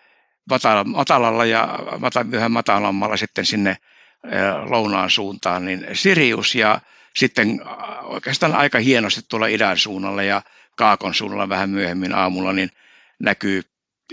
matalalla 0.84 1.44
ja 1.44 1.78
yhä 2.32 2.48
matalammalla 2.48 3.16
sitten 3.16 3.46
sinne 3.46 3.76
lounaan 4.68 5.10
suuntaan, 5.10 5.64
niin 5.64 5.86
Sirius 5.92 6.54
ja 6.54 6.80
sitten 7.16 7.60
oikeastaan 8.02 8.54
aika 8.54 8.78
hienosti 8.78 9.20
tuolla 9.28 9.46
idän 9.46 9.78
suunnalla 9.78 10.22
ja 10.22 10.42
Kaakon 10.76 11.14
suunnalla 11.14 11.48
vähän 11.48 11.70
myöhemmin 11.70 12.14
aamulla 12.14 12.52
niin 12.52 12.70
näkyy 13.18 13.62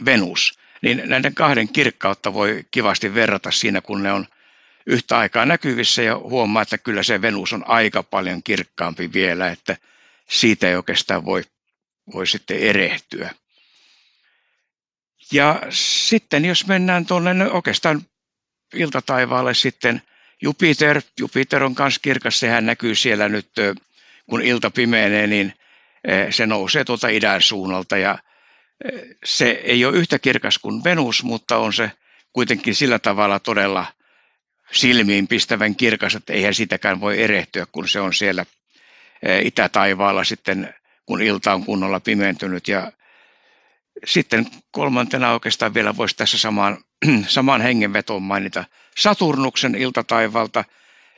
Venus. 0.05 0.59
Niin 0.81 1.01
näiden 1.05 1.35
kahden 1.35 1.69
kirkkautta 1.69 2.33
voi 2.33 2.63
kivasti 2.71 3.13
verrata 3.13 3.51
siinä, 3.51 3.81
kun 3.81 4.03
ne 4.03 4.11
on 4.11 4.25
yhtä 4.85 5.17
aikaa 5.17 5.45
näkyvissä 5.45 6.01
ja 6.03 6.17
huomaa, 6.17 6.61
että 6.61 6.77
kyllä 6.77 7.03
se 7.03 7.21
Venus 7.21 7.53
on 7.53 7.63
aika 7.67 8.03
paljon 8.03 8.43
kirkkaampi 8.43 9.13
vielä, 9.13 9.49
että 9.49 9.77
siitä 10.29 10.67
ei 10.69 10.75
oikeastaan 10.75 11.25
voi, 11.25 11.43
voi 12.13 12.27
sitten 12.27 12.59
erehtyä. 12.59 13.29
Ja 15.31 15.61
sitten 15.69 16.45
jos 16.45 16.67
mennään 16.67 17.05
tuonne 17.05 17.51
oikeastaan 17.51 18.01
iltataivaalle 18.73 19.53
sitten 19.53 20.01
Jupiter, 20.41 21.01
Jupiter 21.19 21.63
on 21.63 21.75
myös 21.79 21.99
kirkas, 21.99 22.39
sehän 22.39 22.65
näkyy 22.65 22.95
siellä 22.95 23.29
nyt, 23.29 23.49
kun 24.29 24.41
ilta 24.41 24.71
pimeenee, 24.71 25.27
niin 25.27 25.53
se 26.29 26.45
nousee 26.45 26.83
tuolta 26.83 27.07
idän 27.07 27.41
suunnalta 27.41 27.97
ja 27.97 28.19
se 29.25 29.49
ei 29.49 29.85
ole 29.85 29.97
yhtä 29.97 30.19
kirkas 30.19 30.59
kuin 30.59 30.83
Venus, 30.83 31.23
mutta 31.23 31.57
on 31.57 31.73
se 31.73 31.91
kuitenkin 32.33 32.75
sillä 32.75 32.99
tavalla 32.99 33.39
todella 33.39 33.85
silmiin 34.71 35.27
pistävän 35.27 35.75
kirkas, 35.75 36.15
että 36.15 36.33
eihän 36.33 36.53
sitäkään 36.53 37.01
voi 37.01 37.23
erehtyä, 37.23 37.65
kun 37.71 37.87
se 37.87 37.99
on 37.99 38.13
siellä 38.13 38.45
itätaivaalla 39.43 40.23
sitten, 40.23 40.73
kun 41.05 41.21
ilta 41.21 41.53
on 41.53 41.65
kunnolla 41.65 41.99
pimentynyt. 41.99 42.67
Ja 42.67 42.91
sitten 44.05 44.47
kolmantena 44.71 45.33
oikeastaan 45.33 45.73
vielä 45.73 45.97
voisi 45.97 46.15
tässä 46.15 46.37
samaan, 46.37 46.77
samaan 47.27 47.61
hengenvetoon 47.61 48.23
mainita 48.23 48.65
Saturnuksen 48.97 49.75
iltataivalta. 49.75 50.65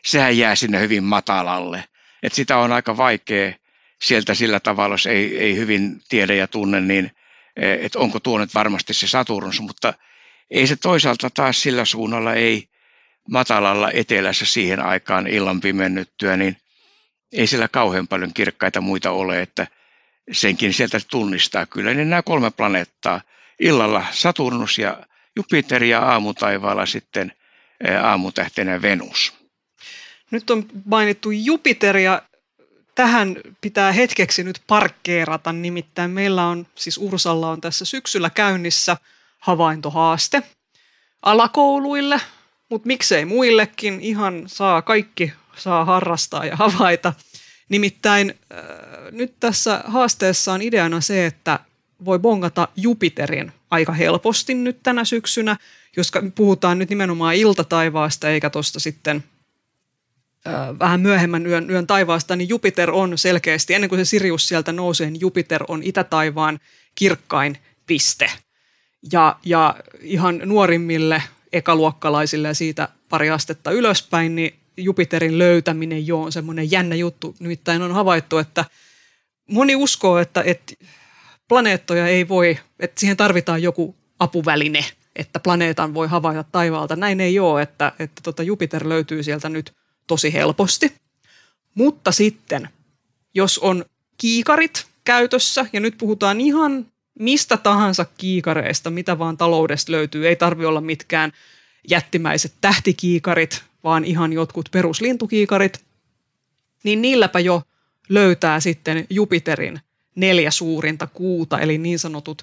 Sehän 0.05 0.37
jää 0.37 0.55
sinne 0.55 0.79
hyvin 0.79 1.03
matalalle. 1.03 1.83
Et 2.23 2.33
sitä 2.33 2.57
on 2.57 2.71
aika 2.71 2.97
vaikea 2.97 3.53
sieltä 4.01 4.33
sillä 4.33 4.59
tavalla, 4.59 4.93
jos 4.93 5.05
ei, 5.05 5.37
ei 5.37 5.55
hyvin 5.55 6.01
tiedä 6.09 6.33
ja 6.33 6.47
tunne, 6.47 6.81
niin 6.81 7.11
että 7.55 7.99
onko 7.99 8.19
tuo 8.19 8.37
nyt 8.37 8.53
varmasti 8.53 8.93
se 8.93 9.07
Saturnus, 9.07 9.61
mutta 9.61 9.93
ei 10.51 10.67
se 10.67 10.75
toisaalta 10.75 11.29
taas 11.29 11.61
sillä 11.61 11.85
suunnalla 11.85 12.33
ei 12.33 12.69
matalalla 13.29 13.91
etelässä 13.91 14.45
siihen 14.45 14.79
aikaan 14.79 15.27
illan 15.27 15.61
pimennyttyä, 15.61 16.37
niin 16.37 16.57
ei 17.31 17.47
siellä 17.47 17.67
kauhean 17.67 18.07
paljon 18.07 18.33
kirkkaita 18.33 18.81
muita 18.81 19.11
ole, 19.11 19.41
että 19.41 19.67
senkin 20.31 20.73
sieltä 20.73 20.99
tunnistaa 21.11 21.65
kyllä. 21.65 21.93
Niin 21.93 22.09
nämä 22.09 22.21
kolme 22.21 22.51
planeettaa, 22.51 23.21
illalla 23.59 24.05
Saturnus 24.11 24.77
ja 24.77 24.97
Jupiter 25.35 25.83
ja 25.83 25.99
aamutaivaalla 25.99 26.85
sitten 26.85 27.33
aamutähtenä 28.03 28.81
Venus. 28.81 29.33
Nyt 30.31 30.49
on 30.49 30.65
mainittu 30.85 31.31
Jupiter 31.31 31.97
ja 31.97 32.21
tähän 32.95 33.35
pitää 33.61 33.91
hetkeksi 33.91 34.43
nyt 34.43 34.61
parkkeerata, 34.67 35.51
nimittäin 35.53 36.11
meillä 36.11 36.47
on, 36.47 36.67
siis 36.75 36.97
Ursalla 36.97 37.49
on 37.49 37.61
tässä 37.61 37.85
syksyllä 37.85 38.29
käynnissä 38.29 38.97
havaintohaaste 39.39 40.43
alakouluille, 41.21 42.21
mutta 42.69 42.87
miksei 42.87 43.25
muillekin, 43.25 44.01
ihan 44.01 44.43
saa 44.47 44.81
kaikki 44.81 45.33
saa 45.55 45.85
harrastaa 45.85 46.45
ja 46.45 46.55
havaita. 46.55 47.13
Nimittäin 47.69 48.33
äh, 48.53 48.59
nyt 49.11 49.33
tässä 49.39 49.83
haasteessa 49.85 50.53
on 50.53 50.61
ideana 50.61 51.01
se, 51.01 51.25
että 51.25 51.59
voi 52.05 52.19
bongata 52.19 52.67
Jupiterin 52.75 53.51
aika 53.71 53.93
helposti 53.93 54.53
nyt 54.53 54.83
tänä 54.83 55.05
syksynä, 55.05 55.57
jos 55.97 56.11
puhutaan 56.35 56.79
nyt 56.79 56.89
nimenomaan 56.89 57.35
iltataivaasta 57.35 58.29
eikä 58.29 58.49
tuosta 58.49 58.79
sitten 58.79 59.23
äh, 60.47 60.79
vähän 60.79 61.01
myöhemmän 61.01 61.45
yön, 61.45 61.69
yön 61.69 61.87
taivaasta, 61.87 62.35
niin 62.35 62.49
Jupiter 62.49 62.91
on 62.91 63.17
selkeästi, 63.17 63.73
ennen 63.73 63.89
kuin 63.89 64.05
se 64.05 64.09
Sirius 64.09 64.47
sieltä 64.47 64.71
nousee, 64.71 65.11
niin 65.11 65.21
Jupiter 65.21 65.63
on 65.67 65.83
itätaivaan 65.83 66.59
kirkkain 66.95 67.57
piste. 67.87 68.31
Ja, 69.11 69.35
ja 69.45 69.75
ihan 70.01 70.41
nuorimmille 70.45 71.23
ekaluokkalaisille 71.53 72.47
ja 72.47 72.53
siitä 72.53 72.87
pari 73.09 73.29
astetta 73.29 73.71
ylöspäin, 73.71 74.35
niin 74.35 74.55
Jupiterin 74.77 75.37
löytäminen 75.37 76.07
jo 76.07 76.21
on 76.21 76.31
semmoinen 76.31 76.71
jännä 76.71 76.95
juttu. 76.95 77.35
Nimittäin 77.39 77.81
on 77.81 77.91
havaittu, 77.91 78.37
että 78.37 78.65
moni 79.51 79.75
uskoo, 79.75 80.17
että, 80.17 80.43
että 80.45 80.73
planeettoja 81.47 82.07
ei 82.07 82.27
voi, 82.27 82.59
että 82.79 82.99
siihen 82.99 83.17
tarvitaan 83.17 83.61
joku 83.61 83.95
apuväline, 84.19 84.85
että 85.15 85.39
planeetan 85.39 85.93
voi 85.93 86.07
havaita 86.07 86.43
taivaalta. 86.51 86.95
Näin 86.95 87.21
ei 87.21 87.39
ole, 87.39 87.61
että, 87.61 87.91
että 87.99 88.21
tota 88.23 88.43
Jupiter 88.43 88.89
löytyy 88.89 89.23
sieltä 89.23 89.49
nyt 89.49 89.73
tosi 90.07 90.33
helposti. 90.33 90.93
Mutta 91.75 92.11
sitten, 92.11 92.69
jos 93.33 93.59
on 93.59 93.85
kiikarit 94.17 94.85
käytössä, 95.03 95.65
ja 95.73 95.79
nyt 95.79 95.97
puhutaan 95.97 96.41
ihan 96.41 96.85
mistä 97.19 97.57
tahansa 97.57 98.05
kiikareista, 98.17 98.89
mitä 98.89 99.19
vaan 99.19 99.37
taloudesta 99.37 99.91
löytyy. 99.91 100.27
Ei 100.27 100.35
tarvi 100.35 100.65
olla 100.65 100.81
mitkään 100.81 101.31
jättimäiset 101.89 102.53
tähtikiikarit, 102.61 103.63
vaan 103.83 104.05
ihan 104.05 104.33
jotkut 104.33 104.69
peruslintukiikarit. 104.71 105.81
Niin 106.83 107.01
niilläpä 107.01 107.39
jo 107.39 107.61
löytää 108.13 108.59
sitten 108.59 109.05
Jupiterin 109.09 109.79
neljä 110.15 110.51
suurinta 110.51 111.07
kuuta, 111.07 111.59
eli 111.59 111.77
niin 111.77 111.99
sanotut 111.99 112.41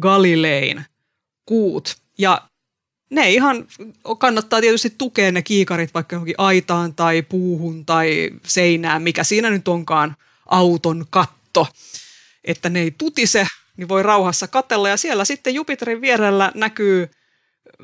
Galilein 0.00 0.84
kuut. 1.46 1.96
Ja 2.18 2.42
ne 3.10 3.30
ihan 3.30 3.66
kannattaa 4.18 4.60
tietysti 4.60 4.94
tukea 4.98 5.32
ne 5.32 5.42
kiikarit 5.42 5.94
vaikka 5.94 6.16
johonkin 6.16 6.34
aitaan 6.38 6.94
tai 6.94 7.22
puuhun 7.22 7.86
tai 7.86 8.30
seinään, 8.46 9.02
mikä 9.02 9.24
siinä 9.24 9.50
nyt 9.50 9.68
onkaan 9.68 10.16
auton 10.46 11.06
katto, 11.10 11.68
että 12.44 12.68
ne 12.68 12.80
ei 12.80 12.90
tutise 12.90 13.46
niin 13.76 13.88
voi 13.88 14.02
rauhassa 14.02 14.48
katella. 14.48 14.88
Ja 14.88 14.96
siellä 14.96 15.24
sitten 15.24 15.54
Jupiterin 15.54 16.00
vierellä 16.00 16.52
näkyy 16.54 17.10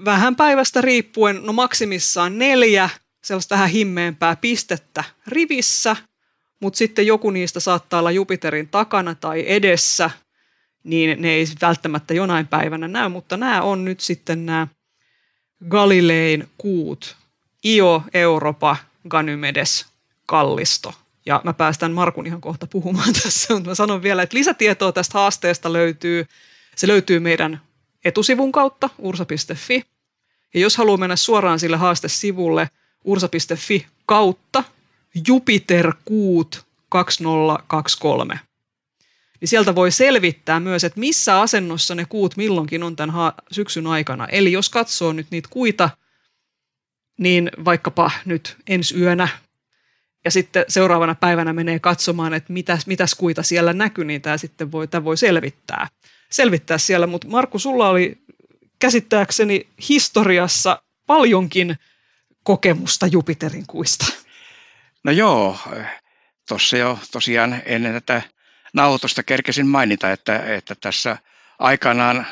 vähän 0.05 0.37
päivästä 0.37 0.81
riippuen, 0.81 1.40
no 1.43 1.52
maksimissaan 1.52 2.38
neljä 2.38 2.90
sellaista 3.25 3.55
vähän 3.55 3.71
himmeämpää 3.71 4.37
pistettä 4.37 5.05
rivissä, 5.26 5.97
mutta 6.61 6.77
sitten 6.77 7.07
joku 7.07 7.31
niistä 7.31 7.61
saattaa 7.61 8.01
olla 8.01 8.11
Jupiterin 8.11 8.69
takana 8.69 9.15
tai 9.15 9.45
edessä, 9.47 10.11
niin 10.85 11.23
ne 11.23 11.31
ei 11.31 11.47
välttämättä 11.61 12.15
jonain 12.15 12.47
päivänä 12.47 12.89
näy, 12.89 13.09
mutta 13.09 13.37
nämä 13.37 13.63
on 13.63 13.85
nyt 13.85 14.01
sitten 14.01 14.47
nämä 14.47 14.69
Galilein 15.69 16.49
kuut, 16.59 17.17
Io, 17.65 18.03
Europa, 18.15 18.77
Ganymedes, 19.09 19.87
Kallisto– 20.27 20.95
ja 21.27 21.41
mä 21.45 21.53
päästän 21.53 21.93
Markun 21.93 22.27
ihan 22.27 22.41
kohta 22.41 22.67
puhumaan 22.67 23.13
tässä, 23.23 23.55
mutta 23.55 23.69
mä 23.69 23.75
sanon 23.75 24.03
vielä, 24.03 24.23
että 24.23 24.37
lisätietoa 24.37 24.93
tästä 24.93 25.19
haasteesta 25.19 25.73
löytyy. 25.73 26.27
Se 26.77 26.87
löytyy 26.87 27.21
meidän 27.21 27.61
etusivun 28.05 28.53
kautta, 28.53 28.91
ursa.fi. 28.99 29.83
Ja 30.55 30.61
jos 30.61 30.77
haluaa 30.77 30.97
mennä 30.97 31.17
suoraan 31.17 31.59
sille 31.59 31.77
haastesivulle 31.77 32.71
ursa.fi 33.05 33.87
kautta 34.07 34.65
Jupiter 35.27 35.93
kuut 36.05 36.67
2023, 36.89 38.41
niin 39.41 39.49
sieltä 39.49 39.75
voi 39.75 39.91
selvittää 39.91 40.61
myös, 40.61 40.85
että 40.85 41.01
missä 41.01 41.41
asennossa 41.41 41.95
ne 41.95 42.05
kuut 42.05 42.37
milloinkin 42.37 42.83
on 42.83 42.97
tämän 42.97 43.33
syksyn 43.53 43.87
aikana. 43.87 44.27
Eli 44.27 44.53
jos 44.53 44.71
katsoo 44.71 45.13
nyt 45.13 45.27
niitä 45.31 45.49
kuita, 45.53 45.91
niin 47.19 47.51
vaikkapa 47.65 48.11
nyt 48.25 48.57
ensi 48.67 49.01
yönä 49.01 49.29
ja 50.25 50.31
sitten 50.31 50.65
seuraavana 50.69 51.15
päivänä 51.15 51.53
menee 51.53 51.79
katsomaan, 51.79 52.35
että 52.35 52.53
mitäs, 52.53 52.87
mitäs 52.87 53.15
kuita 53.15 53.43
siellä 53.43 53.73
näkyy, 53.73 54.05
niin 54.05 54.23
tämä 54.23 54.39
sitten 54.39 54.73
voi, 54.73 54.89
tämä 54.89 55.05
voi 55.05 55.17
selvittää, 55.17 55.89
selvittää 56.31 56.79
siellä. 56.79 57.07
Mutta 57.07 57.29
Markku, 57.29 57.59
sulla 57.59 57.89
oli 57.89 58.19
käsittääkseni 58.79 59.69
historiassa 59.89 60.83
paljonkin 61.07 61.77
kokemusta 62.43 63.07
Jupiterin 63.07 63.67
kuista. 63.67 64.07
No 65.05 65.12
joo, 65.12 65.59
tuossa 66.49 66.76
jo 66.76 66.99
tosiaan 67.12 67.62
ennen 67.65 67.93
tätä 67.93 68.23
nauhoitusta 68.73 69.23
kerkesin 69.23 69.67
mainita, 69.67 70.12
että, 70.12 70.55
että 70.55 70.75
tässä 70.75 71.17
aikanaan 71.59 72.26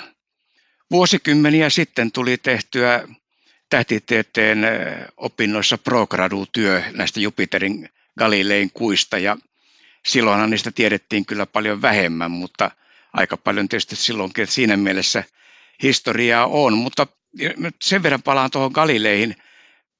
vuosikymmeniä 0.91 1.71
sitten 1.71 2.13
tuli 2.13 2.37
tehtyä 2.37 3.09
tähtitieteen 3.71 4.59
opinnoissa 5.17 5.79
progradu-työ 5.79 6.83
näistä 6.93 7.21
Jupiterin 7.21 7.89
Galilein 8.19 8.71
kuista 8.71 9.19
ja 9.19 9.37
silloinhan 10.07 10.51
niistä 10.51 10.71
tiedettiin 10.71 11.27
kyllä 11.27 11.47
paljon 11.47 11.83
vähemmän, 11.83 12.31
mutta 12.31 12.71
aika 13.13 13.37
paljon 13.37 13.69
tietysti 13.69 13.97
silloinkin, 13.97 14.43
että 14.43 14.55
siinä 14.55 14.77
mielessä 14.77 15.25
historiaa 15.83 16.47
on, 16.47 16.79
mutta 16.79 17.07
sen 17.83 18.03
verran 18.03 18.23
palaan 18.23 18.51
tuohon 18.51 18.73
Galileihin, 18.75 19.37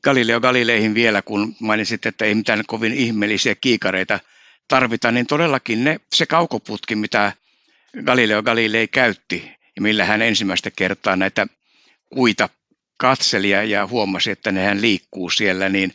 Galileo 0.05 0.41
Galileihin 0.41 0.95
vielä, 0.95 1.23
kun 1.23 1.57
mainitsit, 1.61 2.07
että 2.07 2.25
ei 2.25 2.35
mitään 2.35 2.63
kovin 2.67 2.93
ihmeellisiä 2.95 3.55
kiikareita 3.55 4.21
tarvita, 4.69 5.13
niin 5.13 5.27
todellakin 5.27 5.85
ne, 5.85 6.01
se 6.15 6.27
kaukoputki, 6.27 6.97
mitä 6.97 7.33
Galileo 8.05 8.43
Galilei 8.43 8.89
käytti 8.89 9.51
ja 9.77 9.83
millä 9.83 10.05
hän 10.05 10.23
ensimmäistä 10.23 10.71
kertaa 10.71 11.17
näitä 11.17 11.47
kuita 12.15 12.49
katseli 12.97 13.51
ja 13.51 13.87
huomasi, 13.87 14.31
että 14.31 14.53
nehän 14.53 14.81
liikkuu 14.81 15.31
siellä, 15.31 15.69
niin 15.69 15.93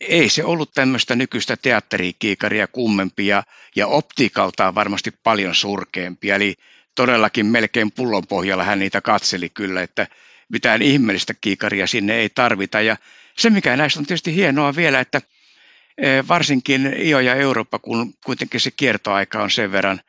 ei 0.00 0.28
se 0.28 0.44
ollut 0.44 0.70
tämmöistä 0.74 1.16
nykyistä 1.16 1.56
teatterikiikaria 1.56 2.66
kummempia 2.66 3.42
ja 3.76 3.86
optiikaltaan 3.86 4.74
varmasti 4.74 5.10
paljon 5.22 5.54
surkeampia. 5.54 6.34
Eli 6.34 6.54
todellakin 6.94 7.46
melkein 7.46 7.92
pullon 7.92 8.26
pohjalla 8.26 8.64
hän 8.64 8.78
niitä 8.78 9.00
katseli 9.00 9.48
kyllä, 9.48 9.82
että 9.82 10.06
mitään 10.48 10.82
ihmeellistä 10.82 11.34
kiikaria 11.40 11.86
sinne 11.86 12.14
ei 12.14 12.28
tarvita. 12.28 12.80
Ja 12.80 12.96
se, 13.38 13.50
mikä 13.50 13.76
näistä 13.76 14.00
on 14.00 14.06
tietysti 14.06 14.34
hienoa 14.34 14.76
vielä, 14.76 15.00
että 15.00 15.20
eh, 15.98 16.28
varsinkin 16.28 16.94
IO 16.98 17.20
ja 17.20 17.34
Eurooppa, 17.34 17.78
kun 17.78 18.14
kuitenkin 18.24 18.60
se 18.60 18.70
kiertoaika 18.70 19.42
on 19.42 19.50
sen 19.50 19.72
verran 19.72 20.00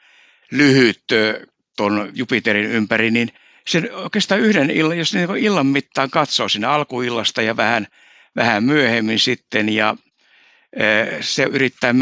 lyhyt 0.51 1.11
eh, 1.11 1.35
tuon 1.77 2.11
Jupiterin 2.13 2.65
ympäri, 2.65 3.11
niin– 3.11 3.31
sen 3.67 3.93
oikeastaan 3.93 4.41
yhden 4.41 4.71
illan, 4.71 4.97
jos 4.97 5.13
niin 5.13 5.37
illan 5.37 5.65
mittaan 5.65 6.09
katsoo 6.09 6.49
sinne 6.49 6.67
alkuillasta 6.67 7.41
ja 7.41 7.57
vähän, 7.57 7.87
vähän 8.35 8.63
myöhemmin 8.63 9.19
sitten 9.19 9.69
ja 9.69 9.95
se 11.21 11.43
yrittää 11.43 11.95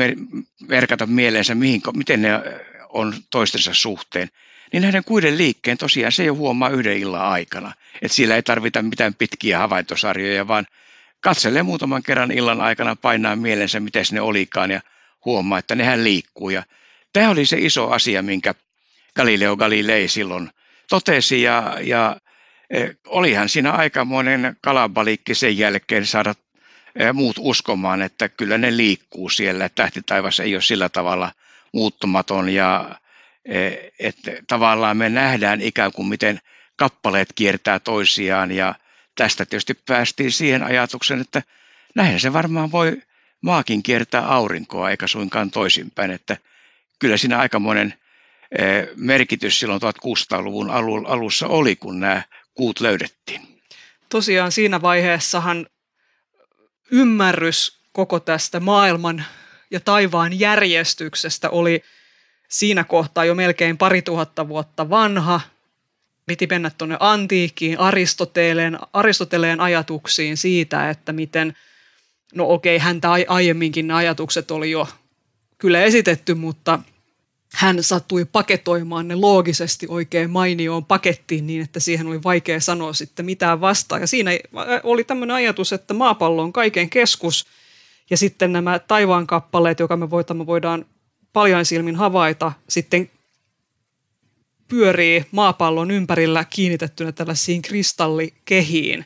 merkata 0.67 1.05
mieleensä, 1.05 1.55
mihin, 1.55 1.81
miten 1.95 2.21
ne 2.21 2.29
on 2.89 3.13
toistensa 3.31 3.73
suhteen, 3.73 4.27
niin 4.75 4.81
näiden 4.81 5.03
kuiden 5.03 5.37
liikkeen 5.37 5.77
tosiaan 5.77 6.11
se 6.11 6.23
jo 6.23 6.35
huomaa 6.35 6.69
yhden 6.69 6.97
illan 6.97 7.21
aikana. 7.21 7.73
Että 8.01 8.15
siellä 8.15 8.35
ei 8.35 8.43
tarvita 8.43 8.81
mitään 8.81 9.13
pitkiä 9.13 9.59
havaintosarjoja, 9.59 10.47
vaan 10.47 10.65
katselee 11.19 11.63
muutaman 11.63 12.03
kerran 12.03 12.31
illan 12.31 12.61
aikana, 12.61 12.95
painaa 12.95 13.35
mielensä, 13.35 13.79
miten 13.79 14.05
ne 14.11 14.21
olikaan 14.21 14.71
ja 14.71 14.81
huomaa, 15.25 15.59
että 15.59 15.75
nehän 15.75 16.03
liikkuu. 16.03 16.49
Ja 16.49 16.63
tämä 17.13 17.29
oli 17.29 17.45
se 17.45 17.57
iso 17.59 17.89
asia, 17.89 18.21
minkä 18.21 18.55
Galileo 19.15 19.57
Galilei 19.57 20.07
silloin 20.07 20.49
totesi 20.89 21.41
ja, 21.41 21.77
ja 21.81 22.17
e, 22.69 22.87
olihan 23.07 23.49
siinä 23.49 23.71
aikamoinen 23.71 24.57
kalabalikki 24.61 25.35
sen 25.35 25.57
jälkeen 25.57 26.05
saada 26.05 26.35
e, 26.95 27.13
muut 27.13 27.35
uskomaan, 27.39 28.01
että 28.01 28.29
kyllä 28.29 28.57
ne 28.57 28.77
liikkuu 28.77 29.29
siellä. 29.29 29.69
Tähtitaivas 29.69 30.39
ei 30.39 30.55
ole 30.55 30.61
sillä 30.61 30.89
tavalla 30.89 31.31
muuttumaton 31.73 32.49
ja 32.49 32.95
että 33.99 34.31
tavallaan 34.47 34.97
me 34.97 35.09
nähdään 35.09 35.61
ikään 35.61 35.91
kuin 35.91 36.07
miten 36.07 36.39
kappaleet 36.75 37.29
kiertää 37.35 37.79
toisiaan 37.79 38.51
ja 38.51 38.75
tästä 39.15 39.45
tietysti 39.45 39.73
päästiin 39.73 40.31
siihen 40.31 40.63
ajatukseen, 40.63 41.21
että 41.21 41.43
näin 41.95 42.19
se 42.19 42.33
varmaan 42.33 42.71
voi 42.71 43.01
maakin 43.41 43.83
kiertää 43.83 44.27
aurinkoa 44.27 44.89
eikä 44.89 45.07
suinkaan 45.07 45.51
toisinpäin, 45.51 46.11
että 46.11 46.37
kyllä 46.99 47.17
siinä 47.17 47.39
aikamoinen 47.39 47.93
Eh, 48.51 48.87
merkitys 48.95 49.59
silloin 49.59 49.81
1600-luvun 49.81 50.69
alussa 51.07 51.47
oli, 51.47 51.75
kun 51.75 51.99
nämä 51.99 52.21
kuut 52.53 52.79
löydettiin. 52.79 53.41
Tosiaan 54.09 54.51
siinä 54.51 54.81
vaiheessahan 54.81 55.67
ymmärrys 56.91 57.79
koko 57.91 58.19
tästä 58.19 58.59
maailman 58.59 59.25
ja 59.71 59.79
taivaan 59.79 60.39
järjestyksestä 60.39 61.49
oli 61.49 61.83
siinä 62.47 62.83
kohtaa 62.83 63.25
jo 63.25 63.35
melkein 63.35 63.77
pari 63.77 64.01
tuhatta 64.01 64.47
vuotta 64.47 64.89
vanha. 64.89 65.41
Piti 66.25 66.47
mennä 66.47 66.71
tuonne 66.77 66.97
antiikkiin, 66.99 67.79
Aristoteleen, 67.79 68.79
Aristoteleen 68.93 69.59
ajatuksiin 69.59 70.37
siitä, 70.37 70.89
että 70.89 71.13
miten, 71.13 71.53
no 72.35 72.49
okei, 72.49 72.77
häntä 72.77 73.09
aiemminkin 73.27 73.87
ne 73.87 73.93
ajatukset 73.93 74.51
oli 74.51 74.71
jo 74.71 74.87
kyllä 75.57 75.81
esitetty, 75.81 76.33
mutta– 76.33 76.79
hän 77.55 77.83
sattui 77.83 78.25
paketoimaan 78.25 79.07
ne 79.07 79.15
loogisesti 79.15 79.85
oikein 79.89 80.29
mainioon 80.29 80.85
pakettiin 80.85 81.47
niin, 81.47 81.61
että 81.61 81.79
siihen 81.79 82.07
oli 82.07 82.23
vaikea 82.23 82.59
sanoa 82.59 82.93
sitten 82.93 83.25
mitään 83.25 83.61
vastaan. 83.61 84.01
Ja 84.01 84.07
siinä 84.07 84.31
oli 84.83 85.03
tämmöinen 85.03 85.35
ajatus, 85.35 85.73
että 85.73 85.93
maapallo 85.93 86.41
on 86.41 86.53
kaiken 86.53 86.89
keskus 86.89 87.45
ja 88.09 88.17
sitten 88.17 88.53
nämä 88.53 88.79
taivaan 88.79 89.27
kappaleet, 89.27 89.79
joka 89.79 89.97
me 89.97 90.09
voidaan 90.45 90.85
paljon 91.35 91.65
silmin 91.65 91.95
havaita, 91.95 92.51
sitten 92.69 93.11
pyörii 94.67 95.25
maapallon 95.31 95.91
ympärillä 95.91 96.45
kiinnitettynä 96.45 97.11
tällaisiin 97.11 97.61
kristallikehiin. 97.61 99.05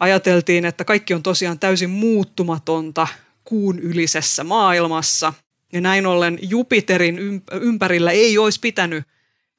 Ajateltiin, 0.00 0.64
että 0.64 0.84
kaikki 0.84 1.14
on 1.14 1.22
tosiaan 1.22 1.58
täysin 1.58 1.90
muuttumatonta 1.90 3.08
kuun 3.44 3.78
ylisessä 3.78 4.44
maailmassa– 4.44 5.32
ja 5.72 5.80
näin 5.80 6.06
ollen 6.06 6.38
Jupiterin 6.42 7.42
ympärillä 7.52 8.10
ei 8.10 8.38
olisi 8.38 8.60
pitänyt 8.60 9.04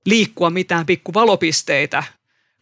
liikkua 0.05 0.49
mitään 0.49 0.85
pikkuvalopisteitä, 0.85 2.03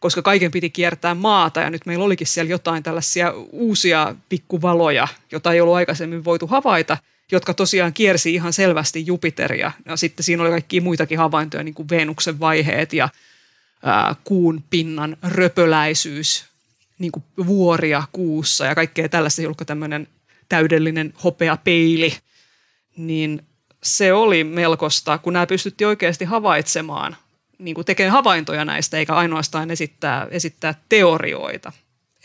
koska 0.00 0.22
kaiken 0.22 0.50
piti 0.50 0.70
kiertää 0.70 1.14
maata 1.14 1.60
ja 1.60 1.70
nyt 1.70 1.86
meillä 1.86 2.04
olikin 2.04 2.26
siellä 2.26 2.50
jotain 2.50 2.82
tällaisia 2.82 3.32
uusia 3.52 4.14
pikkuvaloja, 4.28 5.08
joita 5.32 5.52
ei 5.52 5.60
ollut 5.60 5.74
aikaisemmin 5.74 6.24
voitu 6.24 6.46
havaita, 6.46 6.96
jotka 7.32 7.54
tosiaan 7.54 7.92
kiersi 7.92 8.34
ihan 8.34 8.52
selvästi 8.52 9.06
Jupiteria. 9.06 9.72
Ja 9.86 9.96
sitten 9.96 10.24
siinä 10.24 10.42
oli 10.42 10.50
kaikki 10.50 10.80
muitakin 10.80 11.18
havaintoja, 11.18 11.62
niin 11.62 11.74
kuin 11.74 11.88
Venuksen 11.88 12.40
vaiheet 12.40 12.92
ja 12.92 13.08
ää, 13.82 14.16
kuun 14.24 14.64
pinnan 14.70 15.16
röpöläisyys, 15.22 16.44
niin 16.98 17.12
kuin 17.12 17.24
vuoria 17.46 18.02
kuussa 18.12 18.64
ja 18.64 18.74
kaikkea 18.74 19.08
tällaista, 19.08 19.42
jolloin 19.42 19.66
tämmöinen 19.66 20.08
täydellinen 20.48 21.14
hopea 21.24 21.56
peili– 21.56 22.16
niin 22.98 23.42
se 23.82 24.12
oli 24.12 24.44
melkoista, 24.44 25.18
kun 25.18 25.32
nämä 25.32 25.46
pystyttiin 25.46 25.88
oikeasti 25.88 26.24
havaitsemaan, 26.24 27.16
niin 27.58 27.74
kuin 27.74 27.84
tekee 27.84 28.08
havaintoja 28.08 28.64
näistä, 28.64 28.96
eikä 28.96 29.14
ainoastaan 29.14 29.70
esittää, 29.70 30.26
esittää 30.30 30.74
teorioita. 30.88 31.72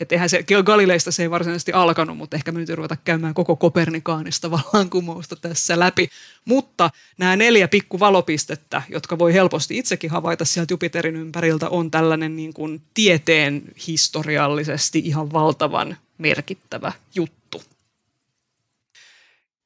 Että 0.00 0.14
eihän 0.14 0.28
se, 0.28 0.44
Galileista 0.64 1.12
se 1.12 1.22
ei 1.22 1.30
varsinaisesti 1.30 1.72
alkanut, 1.72 2.16
mutta 2.16 2.36
ehkä 2.36 2.52
me 2.52 2.60
nyt 2.60 2.68
ruveta 2.68 2.96
käymään 3.04 3.34
koko 3.34 3.56
Kopernikaanista 3.56 4.50
vallankumousta 4.50 5.36
tässä 5.36 5.78
läpi. 5.78 6.08
Mutta 6.44 6.90
nämä 7.18 7.36
neljä 7.36 7.68
pikkuvalopistettä, 7.68 8.82
jotka 8.88 9.18
voi 9.18 9.34
helposti 9.34 9.78
itsekin 9.78 10.10
havaita 10.10 10.44
sieltä 10.44 10.72
Jupiterin 10.72 11.16
ympäriltä, 11.16 11.68
on 11.68 11.90
tällainen 11.90 12.36
niin 12.36 12.54
kuin 12.54 12.82
tieteen 12.94 13.62
historiallisesti 13.86 14.98
ihan 14.98 15.32
valtavan 15.32 15.96
merkittävä 16.18 16.92
juttu. 17.14 17.62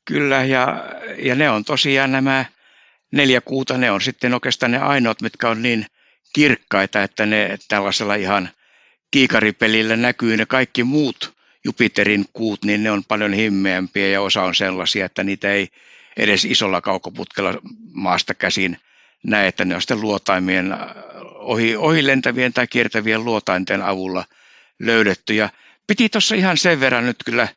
Kyllä, 0.04 0.44
ja, 0.44 0.84
ja 1.18 1.34
ne 1.34 1.50
on 1.50 1.64
tosiaan 1.64 2.12
nämä 2.12 2.44
neljä 3.12 3.40
kuuta, 3.40 3.78
ne 3.78 3.90
on 3.90 4.00
sitten 4.00 4.34
oikeastaan 4.34 4.72
ne 4.72 4.78
ainoat, 4.78 5.22
mitkä 5.22 5.48
on 5.48 5.62
niin 5.62 5.86
kirkkaita, 6.32 7.02
että 7.02 7.26
ne 7.26 7.58
tällaisella 7.68 8.14
ihan 8.14 8.48
kiikaripelillä 9.10 9.96
näkyy 9.96 10.36
ne 10.36 10.46
kaikki 10.46 10.84
muut 10.84 11.38
Jupiterin 11.64 12.24
kuut, 12.32 12.64
niin 12.64 12.82
ne 12.82 12.90
on 12.90 13.04
paljon 13.04 13.32
himmeämpiä 13.32 14.08
ja 14.08 14.20
osa 14.20 14.42
on 14.42 14.54
sellaisia, 14.54 15.06
että 15.06 15.24
niitä 15.24 15.52
ei 15.52 15.68
edes 16.16 16.44
isolla 16.44 16.80
kaukoputkella 16.80 17.54
maasta 17.92 18.34
käsin 18.34 18.78
näe, 19.22 19.48
että 19.48 19.64
ne 19.64 19.74
on 19.74 19.80
sitten 19.80 20.00
luotaimien 20.00 20.76
ohi, 21.34 21.76
ohi 21.76 22.06
lentävien 22.06 22.52
tai 22.52 22.66
kiertävien 22.66 23.24
luotainten 23.24 23.82
avulla 23.82 24.24
löydetty. 24.78 25.34
Ja 25.34 25.50
piti 25.86 26.08
tuossa 26.08 26.34
ihan 26.34 26.56
sen 26.56 26.80
verran 26.80 27.06
nyt 27.06 27.16
kyllä 27.24 27.48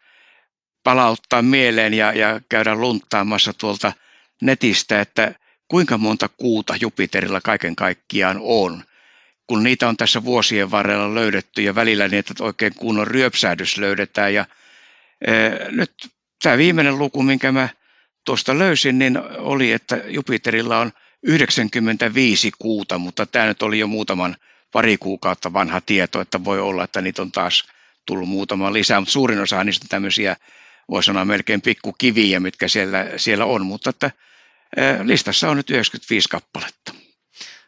palauttaa 0.83 1.41
mieleen 1.41 1.93
ja, 1.93 2.13
ja 2.13 2.41
käydä 2.49 2.75
lunttaamassa 2.75 3.53
tuolta 3.53 3.93
netistä, 4.41 5.01
että 5.01 5.35
kuinka 5.71 5.97
monta 5.97 6.29
kuuta 6.37 6.75
Jupiterilla 6.81 7.41
kaiken 7.41 7.75
kaikkiaan 7.75 8.37
on. 8.41 8.83
Kun 9.47 9.63
niitä 9.63 9.87
on 9.87 9.97
tässä 9.97 10.23
vuosien 10.23 10.71
varrella 10.71 11.15
löydetty 11.15 11.61
ja 11.61 11.75
välillä 11.75 12.07
niitä 12.07 12.33
oikein 12.39 12.73
kunnon 12.75 13.07
ryöpsähdys 13.07 13.77
löydetään. 13.77 14.33
Ja, 14.33 14.45
e, 15.27 15.31
nyt 15.69 15.91
tämä 16.43 16.57
viimeinen 16.57 16.97
luku, 16.97 17.23
minkä 17.23 17.51
mä 17.51 17.69
tuosta 18.25 18.57
löysin, 18.57 18.99
niin 18.99 19.19
oli, 19.37 19.71
että 19.71 20.01
Jupiterilla 20.07 20.79
on 20.79 20.91
95 21.23 22.51
kuuta, 22.59 22.97
mutta 22.97 23.25
tämä 23.25 23.45
nyt 23.45 23.61
oli 23.61 23.79
jo 23.79 23.87
muutaman 23.87 24.35
pari 24.71 24.97
kuukautta 24.97 25.53
vanha 25.53 25.81
tieto, 25.81 26.21
että 26.21 26.43
voi 26.43 26.59
olla, 26.59 26.83
että 26.83 27.01
niitä 27.01 27.21
on 27.21 27.31
taas 27.31 27.63
tullut 28.05 28.29
muutama 28.29 28.73
lisää, 28.73 28.99
mutta 28.99 29.11
suurin 29.11 29.39
osa 29.39 29.63
niistä 29.63 29.85
on 29.85 29.89
tämmöisiä 29.89 30.35
voi 30.89 31.03
sanoa 31.03 31.25
melkein 31.25 31.61
pikkukiviä, 31.61 32.39
mitkä 32.39 32.67
siellä, 32.67 33.05
siellä 33.17 33.45
on, 33.45 33.65
mutta 33.65 33.89
että 33.89 34.11
listassa 35.03 35.49
on 35.49 35.57
nyt 35.57 35.69
95 35.69 36.29
kappaletta. 36.29 36.93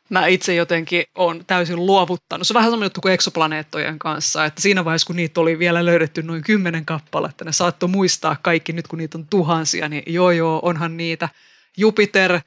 Mä 0.10 0.28
itse 0.28 0.56
jotenkin 0.56 1.04
on 1.16 1.46
täysin 1.48 1.86
luovuttanut. 1.86 2.48
Se 2.48 2.54
on 2.54 2.56
vähän 2.56 2.72
sama 2.72 2.86
juttu 2.86 3.02
kuin 3.02 3.14
eksoplaneettojen 3.14 4.00
kanssa, 4.00 4.46
että 4.46 4.62
siinä 4.62 4.86
vaiheessa, 4.86 5.08
kun 5.08 5.16
niitä 5.16 5.42
oli 5.42 5.60
vielä 5.60 5.86
löydetty 5.86 6.24
noin 6.24 6.44
kymmenen 6.44 6.86
kappaletta, 6.86 7.46
ne 7.46 7.52
saattoi 7.52 7.90
muistaa 7.90 8.38
kaikki 8.42 8.74
nyt, 8.74 8.88
kun 8.88 9.00
niitä 9.00 9.18
on 9.18 9.28
tuhansia, 9.28 9.90
niin 9.90 10.04
joo 10.08 10.32
joo, 10.32 10.60
onhan 10.64 10.98
niitä. 10.98 11.30
Jupiter, 11.78 12.40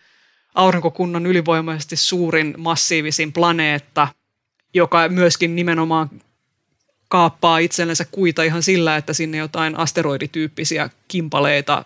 aurinkokunnan 0.55 1.27
ylivoimaisesti 1.27 1.97
suurin 1.97 2.55
massiivisin 2.59 3.33
planeetta, 3.33 4.09
joka 4.75 5.09
myöskin 5.09 5.57
nimenomaan 5.57 6.11
kaappaa 7.09 7.59
itsellensä 7.59 8.05
kuita 8.11 8.42
ihan 8.42 8.62
sillä, 8.62 8.97
että 8.97 9.12
sinne 9.12 9.38
jotain 9.38 9.79
asteroidityyppisiä 9.79 10.90
kimpaleita 11.09 11.85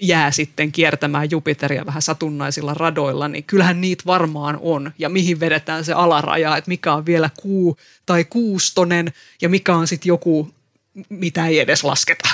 jää 0.00 0.30
sitten 0.30 0.72
kiertämään 0.72 1.30
Jupiteria 1.30 1.86
vähän 1.86 2.02
satunnaisilla 2.02 2.74
radoilla, 2.74 3.28
niin 3.28 3.44
kyllähän 3.44 3.80
niitä 3.80 4.02
varmaan 4.06 4.58
on. 4.62 4.92
Ja 4.98 5.08
mihin 5.08 5.40
vedetään 5.40 5.84
se 5.84 5.92
alaraja, 5.92 6.56
että 6.56 6.68
mikä 6.68 6.92
on 6.92 7.06
vielä 7.06 7.30
kuu 7.40 7.76
tai 8.06 8.24
kuustonen 8.24 9.12
ja 9.42 9.48
mikä 9.48 9.74
on 9.74 9.86
sitten 9.86 10.08
joku, 10.08 10.54
mitä 11.08 11.46
ei 11.46 11.58
edes 11.58 11.84
lasketa. 11.84 12.28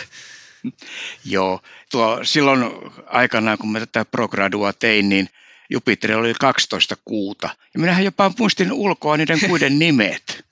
Joo, 1.24 1.60
tuo 1.90 2.20
silloin 2.22 2.64
aikanaan, 3.06 3.58
kun 3.58 3.72
mä 3.72 3.80
tätä 3.80 4.04
progradua 4.04 4.72
tein, 4.72 5.08
niin 5.08 5.28
Jupiter 5.70 6.12
oli 6.12 6.34
12 6.40 6.96
kuuta. 7.04 7.48
Ja 7.74 7.80
minähän 7.80 8.04
jopa 8.04 8.32
muistin 8.38 8.72
ulkoa 8.72 9.16
niiden 9.16 9.40
kuiden 9.48 9.78
nimet 9.84 10.44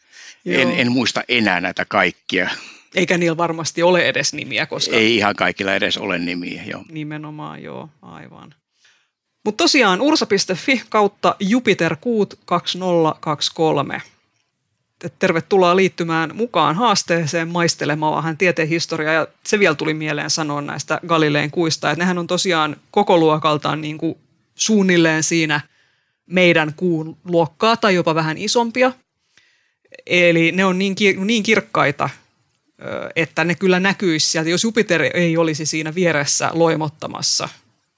en, 0.46 0.70
en 0.70 0.92
muista 0.92 1.22
enää 1.28 1.60
näitä 1.60 1.84
kaikkia. 1.84 2.50
Eikä 2.98 3.18
niillä 3.18 3.36
varmasti 3.36 3.82
ole 3.82 4.08
edes 4.08 4.32
nimiä, 4.32 4.66
koska... 4.66 4.96
Ei 4.96 5.16
ihan 5.16 5.36
kaikilla 5.36 5.74
edes 5.74 5.98
ole 5.98 6.18
nimiä, 6.18 6.62
joo. 6.66 6.84
Nimenomaan, 6.90 7.62
joo, 7.62 7.88
aivan. 8.02 8.54
Mutta 9.44 9.64
tosiaan 9.64 10.00
ursa.fi 10.00 10.82
kautta 10.88 11.36
Jupiter 11.40 11.96
Kuut 12.00 12.38
2023. 12.44 14.02
tervetuloa 15.18 15.76
liittymään 15.76 16.36
mukaan 16.36 16.76
haasteeseen 16.76 17.48
maistelemaan 17.48 18.16
vähän 18.16 18.36
tieteen 18.36 18.68
historiaa. 18.68 19.12
Ja 19.12 19.26
se 19.44 19.58
vielä 19.58 19.74
tuli 19.74 19.94
mieleen 19.94 20.30
sanoa 20.30 20.60
näistä 20.60 21.00
Galileen 21.06 21.50
kuista, 21.50 21.90
että 21.90 22.02
nehän 22.02 22.18
on 22.18 22.26
tosiaan 22.26 22.76
koko 22.90 23.18
luokaltaan 23.18 23.80
niin 23.80 23.98
kuin 23.98 24.18
suunnilleen 24.54 25.22
siinä 25.22 25.60
meidän 26.26 26.72
kuun 26.76 27.16
luokkaa 27.24 27.76
tai 27.76 27.94
jopa 27.94 28.14
vähän 28.14 28.38
isompia. 28.38 28.92
Eli 30.06 30.52
ne 30.52 30.64
on 30.64 30.78
niin, 30.78 30.96
niin 31.24 31.42
kirkkaita, 31.42 32.10
että 33.16 33.44
ne 33.44 33.54
kyllä 33.54 33.80
näkyisi 33.80 34.30
sieltä. 34.30 34.50
Jos 34.50 34.64
Jupiter 34.64 35.02
ei 35.14 35.36
olisi 35.36 35.66
siinä 35.66 35.94
vieressä 35.94 36.50
loimottamassa, 36.52 37.48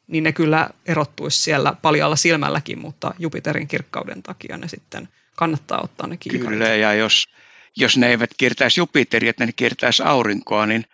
niin 0.06 0.24
ne 0.24 0.32
kyllä 0.32 0.70
erottuisi 0.86 1.38
siellä 1.38 1.74
paljalla 1.82 2.16
silmälläkin, 2.16 2.78
mutta 2.78 3.14
Jupiterin 3.18 3.68
kirkkauden 3.68 4.22
takia 4.22 4.56
ne 4.56 4.68
sitten 4.68 5.08
kannattaa 5.36 5.80
ottaa 5.82 6.06
ne 6.06 6.16
kiikarit. 6.16 6.48
Kyllä, 6.48 6.68
ja 6.68 6.94
jos, 6.94 7.28
jos 7.76 7.96
ne 7.96 8.08
eivät 8.08 8.30
kiertäisi 8.36 8.80
Jupiteria, 8.80 9.30
että 9.30 9.46
ne 9.46 9.52
kiertäisi 9.52 10.02
aurinkoa, 10.02 10.66
niin 10.66 10.84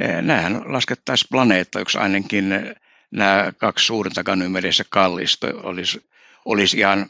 eh, 0.00 0.22
nämähän 0.22 0.62
laskettaisiin 0.72 1.28
planeetoiksi 1.30 1.98
ainakin 1.98 2.74
nämä 3.10 3.52
kaksi 3.58 3.86
suurinta 3.86 4.24
Ganymedessä 4.24 4.84
kallisto 4.88 5.46
olisi, 5.62 6.06
olisi 6.44 6.78
ihan 6.78 7.06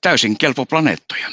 täysin 0.00 0.38
kelpo 0.38 0.66
planeettoja. 0.66 1.28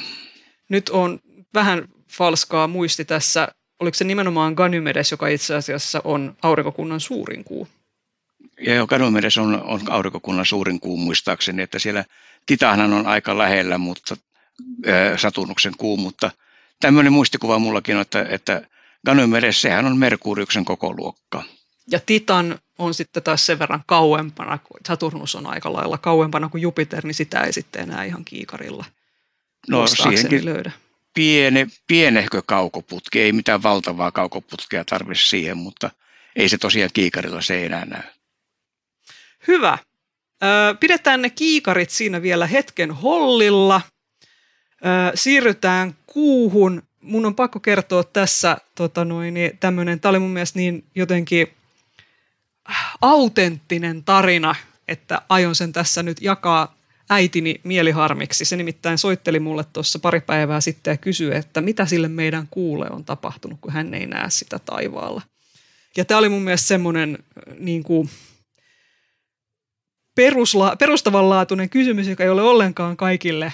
Nyt 0.70 0.90
on 0.90 1.20
vähän 1.54 1.88
falskaa 2.12 2.68
muisti 2.68 3.06
tässä. 3.06 3.48
Oliko 3.80 3.96
se 3.96 4.04
nimenomaan 4.04 4.54
Ganymedes, 4.54 5.12
joka 5.12 5.28
itse 5.28 5.56
asiassa 5.56 6.02
on 6.04 6.38
aurinkokunnan 6.42 7.00
suurin 7.00 7.44
kuu? 7.44 7.68
Ja 8.62 8.88
Ganymedes 8.88 9.38
on, 9.38 9.64
on 9.64 9.82
aurinkokunnan 9.90 10.46
suurin 10.46 10.80
kuu 10.80 10.98
muistaakseni, 10.98 11.62
että 11.62 11.80
siellä 11.80 12.06
Titanhan 12.46 12.94
on 12.94 13.08
aika 13.08 13.38
lähellä, 13.38 13.78
mutta 13.78 14.18
Saturnuksen 15.18 15.74
kuu, 15.78 15.98
mutta 15.98 16.32
tämmöinen 16.80 17.14
muistikuva 17.14 17.60
mullakin 17.60 17.96
on, 17.96 18.02
että, 18.02 18.26
että 18.30 18.62
Ganymedes, 19.06 19.62
sehän 19.62 19.86
on 19.86 19.98
Merkuriuksen 19.98 20.66
koko 20.66 20.94
luokka. 20.98 21.44
Ja 21.88 22.00
Titan 22.06 22.60
on 22.78 22.94
sitten 22.94 23.24
taas 23.24 23.46
sen 23.46 23.60
verran 23.60 23.84
kauempana, 23.86 24.58
kun 24.58 24.80
Saturnus 24.88 25.36
on 25.36 25.48
aika 25.48 25.74
lailla 25.74 25.98
kauempana 25.98 26.50
kuin 26.50 26.62
Jupiter, 26.62 27.06
niin 27.06 27.14
sitä 27.14 27.42
ei 27.42 27.54
sitten 27.54 27.82
enää 27.82 28.04
ihan 28.04 28.26
kiikarilla 28.26 28.86
no, 29.68 29.88
siihenkin 29.88 30.46
löydä. 30.46 30.72
Piene, 31.16 31.68
pienehkö 31.88 32.42
kaukoputki, 32.46 33.22
ei 33.22 33.32
mitään 33.32 33.64
valtavaa 33.64 34.12
kaukoputkea 34.12 34.86
tarvitse 34.86 35.24
siihen, 35.28 35.58
mutta 35.58 35.90
ei 36.36 36.50
se 36.50 36.58
tosiaan 36.58 36.90
kiikarilla 36.94 37.42
se 37.42 37.66
enää 37.66 37.86
näy. 37.86 38.04
Hyvä. 39.48 39.78
Pidetään 40.80 41.22
ne 41.22 41.30
kiikarit 41.30 41.90
siinä 41.90 42.22
vielä 42.22 42.48
hetken 42.48 42.92
hollilla. 42.92 43.82
Siirrytään 45.16 45.96
kuuhun. 46.06 46.84
Mun 47.02 47.26
on 47.26 47.36
pakko 47.36 47.60
kertoa 47.60 48.04
tässä 48.04 48.58
tota 48.76 49.06
noin, 49.06 49.34
niin 49.34 49.58
tämmöinen, 49.60 50.00
tämä 50.00 50.10
oli 50.10 50.20
mun 50.20 50.30
mielestä 50.30 50.60
niin 50.60 50.86
jotenkin 50.96 51.48
autenttinen 53.02 54.04
tarina, 54.04 54.56
että 54.88 55.22
aion 55.30 55.56
sen 55.56 55.74
tässä 55.74 56.04
nyt 56.04 56.22
jakaa 56.22 56.76
äitini 57.10 57.62
mieliharmiksi. 57.64 58.46
Se 58.46 58.58
nimittäin 58.58 58.98
soitteli 58.98 59.40
mulle 59.40 59.66
tuossa 59.74 60.00
pari 60.00 60.22
päivää 60.22 60.62
sitten 60.62 60.92
ja 60.92 60.98
kysyi, 60.98 61.36
että 61.36 61.62
mitä 61.62 61.86
sille 61.86 62.08
meidän 62.08 62.48
kuulle 62.52 62.88
on 62.90 63.06
tapahtunut, 63.06 63.58
kun 63.62 63.74
hän 63.74 63.94
ei 63.94 64.06
näe 64.06 64.30
sitä 64.30 64.60
taivaalla. 64.60 65.22
Ja 65.98 66.06
tämä 66.06 66.18
oli 66.18 66.30
mun 66.30 66.42
mielestä 66.42 66.68
semmoinen 66.68 67.18
niin 67.60 67.84
kuin, 67.84 68.10
perusla, 70.16 70.76
perustavanlaatuinen 70.76 71.70
kysymys, 71.70 72.08
joka 72.08 72.24
ei 72.24 72.30
ole 72.30 72.42
ollenkaan 72.42 72.98
kaikille 72.98 73.54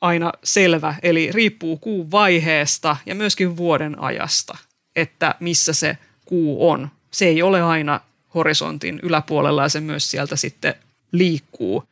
aina 0.00 0.32
selvä. 0.44 0.94
Eli 1.02 1.32
riippuu 1.32 1.76
kuun 1.76 2.10
vaiheesta 2.10 2.96
ja 3.06 3.14
myöskin 3.14 3.56
vuoden 3.56 3.98
ajasta, 3.98 4.58
että 4.96 5.34
missä 5.40 5.72
se 5.72 5.98
kuu 6.24 6.70
on. 6.70 6.88
Se 7.10 7.26
ei 7.26 7.42
ole 7.42 7.62
aina 7.62 8.00
horisontin 8.34 9.00
yläpuolella 9.02 9.62
ja 9.62 9.68
se 9.68 9.80
myös 9.80 10.10
sieltä 10.10 10.36
sitten 10.36 10.74
liikkuu 11.12 11.84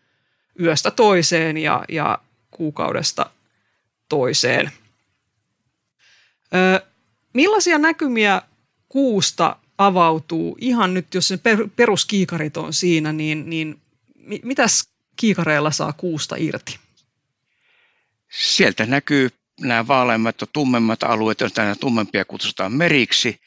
yöstä 0.61 0.90
toiseen 0.90 1.57
ja, 1.57 1.85
ja 1.88 2.18
kuukaudesta 2.51 3.31
toiseen. 4.09 4.70
Ö, 6.55 6.87
millaisia 7.35 7.79
näkymiä 7.79 8.42
kuusta 8.88 9.57
avautuu 9.79 10.57
ihan 10.61 10.94
nyt, 10.94 11.14
jos 11.14 11.29
se 11.29 11.38
peruskiikarit 11.77 12.57
on 12.57 12.73
siinä, 12.73 13.12
niin, 13.12 13.51
niin 13.51 13.81
mitäs 14.42 14.88
kiikareilla 15.16 15.70
saa 15.70 15.92
kuusta 15.92 16.37
irti? 16.38 16.79
Sieltä 18.31 18.87
näkyy 18.87 19.31
nämä 19.61 19.87
vaaleimmat 19.87 20.40
ja 20.40 20.46
tummemmat 20.53 21.03
alueet, 21.03 21.40
joita 21.40 21.62
nämä 21.62 21.75
tummempia 21.75 22.25
kutsutaan 22.25 22.73
meriksi. 22.73 23.40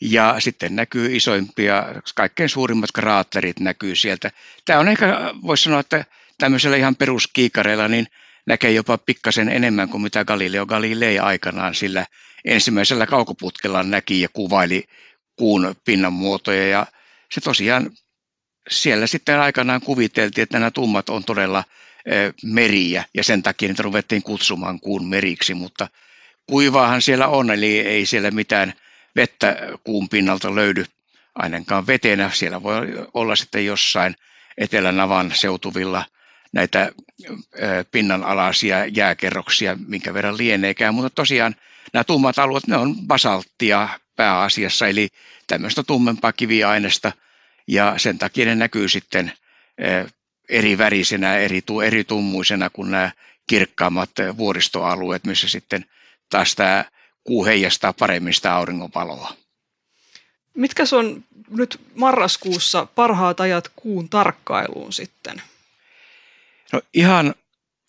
Ja 0.00 0.36
sitten 0.38 0.76
näkyy 0.76 1.16
isoimpia, 1.16 1.84
kaikkein 2.14 2.48
suurimmat 2.48 2.92
kraatterit 2.92 3.60
näkyy 3.60 3.96
sieltä. 3.96 4.30
Tämä 4.64 4.78
on 4.78 4.88
ehkä, 4.88 5.34
voisi 5.46 5.64
sanoa, 5.64 5.80
että 5.80 6.04
tämmöisellä 6.38 6.76
ihan 6.76 6.96
peruskiikareilla 6.96 7.88
niin 7.88 8.06
näkee 8.46 8.72
jopa 8.72 8.98
pikkasen 8.98 9.48
enemmän 9.48 9.88
kuin 9.88 10.02
mitä 10.02 10.24
Galileo 10.24 10.66
Galilei 10.66 11.18
aikanaan 11.18 11.74
sillä 11.74 12.06
ensimmäisellä 12.44 13.06
kaukoputkella 13.06 13.82
näki 13.82 14.20
ja 14.20 14.28
kuvaili 14.32 14.84
kuun 15.36 15.74
pinnan 15.84 16.12
muotoja. 16.12 16.68
Ja 16.68 16.86
se 17.32 17.40
tosiaan 17.40 17.90
siellä 18.70 19.06
sitten 19.06 19.40
aikanaan 19.40 19.80
kuviteltiin, 19.80 20.42
että 20.42 20.58
nämä 20.58 20.70
tummat 20.70 21.08
on 21.08 21.24
todella 21.24 21.64
meriä 22.42 23.04
ja 23.14 23.24
sen 23.24 23.42
takia 23.42 23.68
niitä 23.68 23.82
ruvettiin 23.82 24.22
kutsumaan 24.22 24.80
kuun 24.80 25.08
meriksi, 25.08 25.54
mutta 25.54 25.88
kuivaahan 26.46 27.02
siellä 27.02 27.28
on, 27.28 27.50
eli 27.50 27.78
ei 27.80 28.06
siellä 28.06 28.30
mitään 28.30 28.72
vettä 29.16 29.56
kuun 29.84 30.08
pinnalta 30.08 30.54
löydy 30.54 30.84
ainakaan 31.34 31.86
vetenä. 31.86 32.30
Siellä 32.30 32.62
voi 32.62 33.06
olla 33.14 33.36
sitten 33.36 33.66
jossain 33.66 34.14
Etelänavan 34.58 35.32
seutuvilla 35.34 36.04
näitä 36.52 36.92
pinnanalaisia 37.90 38.86
jääkerroksia, 38.86 39.76
minkä 39.86 40.14
verran 40.14 40.36
lieneekään, 40.36 40.94
mutta 40.94 41.10
tosiaan 41.10 41.54
nämä 41.92 42.04
tummat 42.04 42.38
alueet, 42.38 42.66
ne 42.66 42.76
on 42.76 42.96
basalttia 43.06 43.88
pääasiassa, 44.16 44.86
eli 44.86 45.08
tämmöistä 45.46 45.82
tummempaa 45.82 46.32
kiviaineesta, 46.32 47.12
ja 47.66 47.94
sen 47.96 48.18
takia 48.18 48.44
ne 48.44 48.54
näkyy 48.54 48.88
sitten 48.88 49.32
eri 50.48 50.78
värisenä, 50.78 51.36
eri, 51.36 51.62
eri 51.86 52.04
tummuisena 52.04 52.70
kuin 52.70 52.90
nämä 52.90 53.10
kirkkaammat 53.46 54.10
vuoristoalueet, 54.36 55.24
missä 55.24 55.48
sitten 55.48 55.84
taas 56.30 56.54
tämä 56.54 56.84
kuu 57.24 57.44
heijastaa 57.44 57.92
paremmin 57.92 58.34
sitä 58.34 58.54
auringonvaloa. 58.54 59.34
Mitkä 60.54 60.82
on 60.98 61.24
nyt 61.50 61.80
marraskuussa 61.94 62.86
parhaat 62.86 63.40
ajat 63.40 63.70
kuun 63.76 64.08
tarkkailuun 64.08 64.92
sitten? 64.92 65.42
No 66.72 66.80
ihan, 66.94 67.34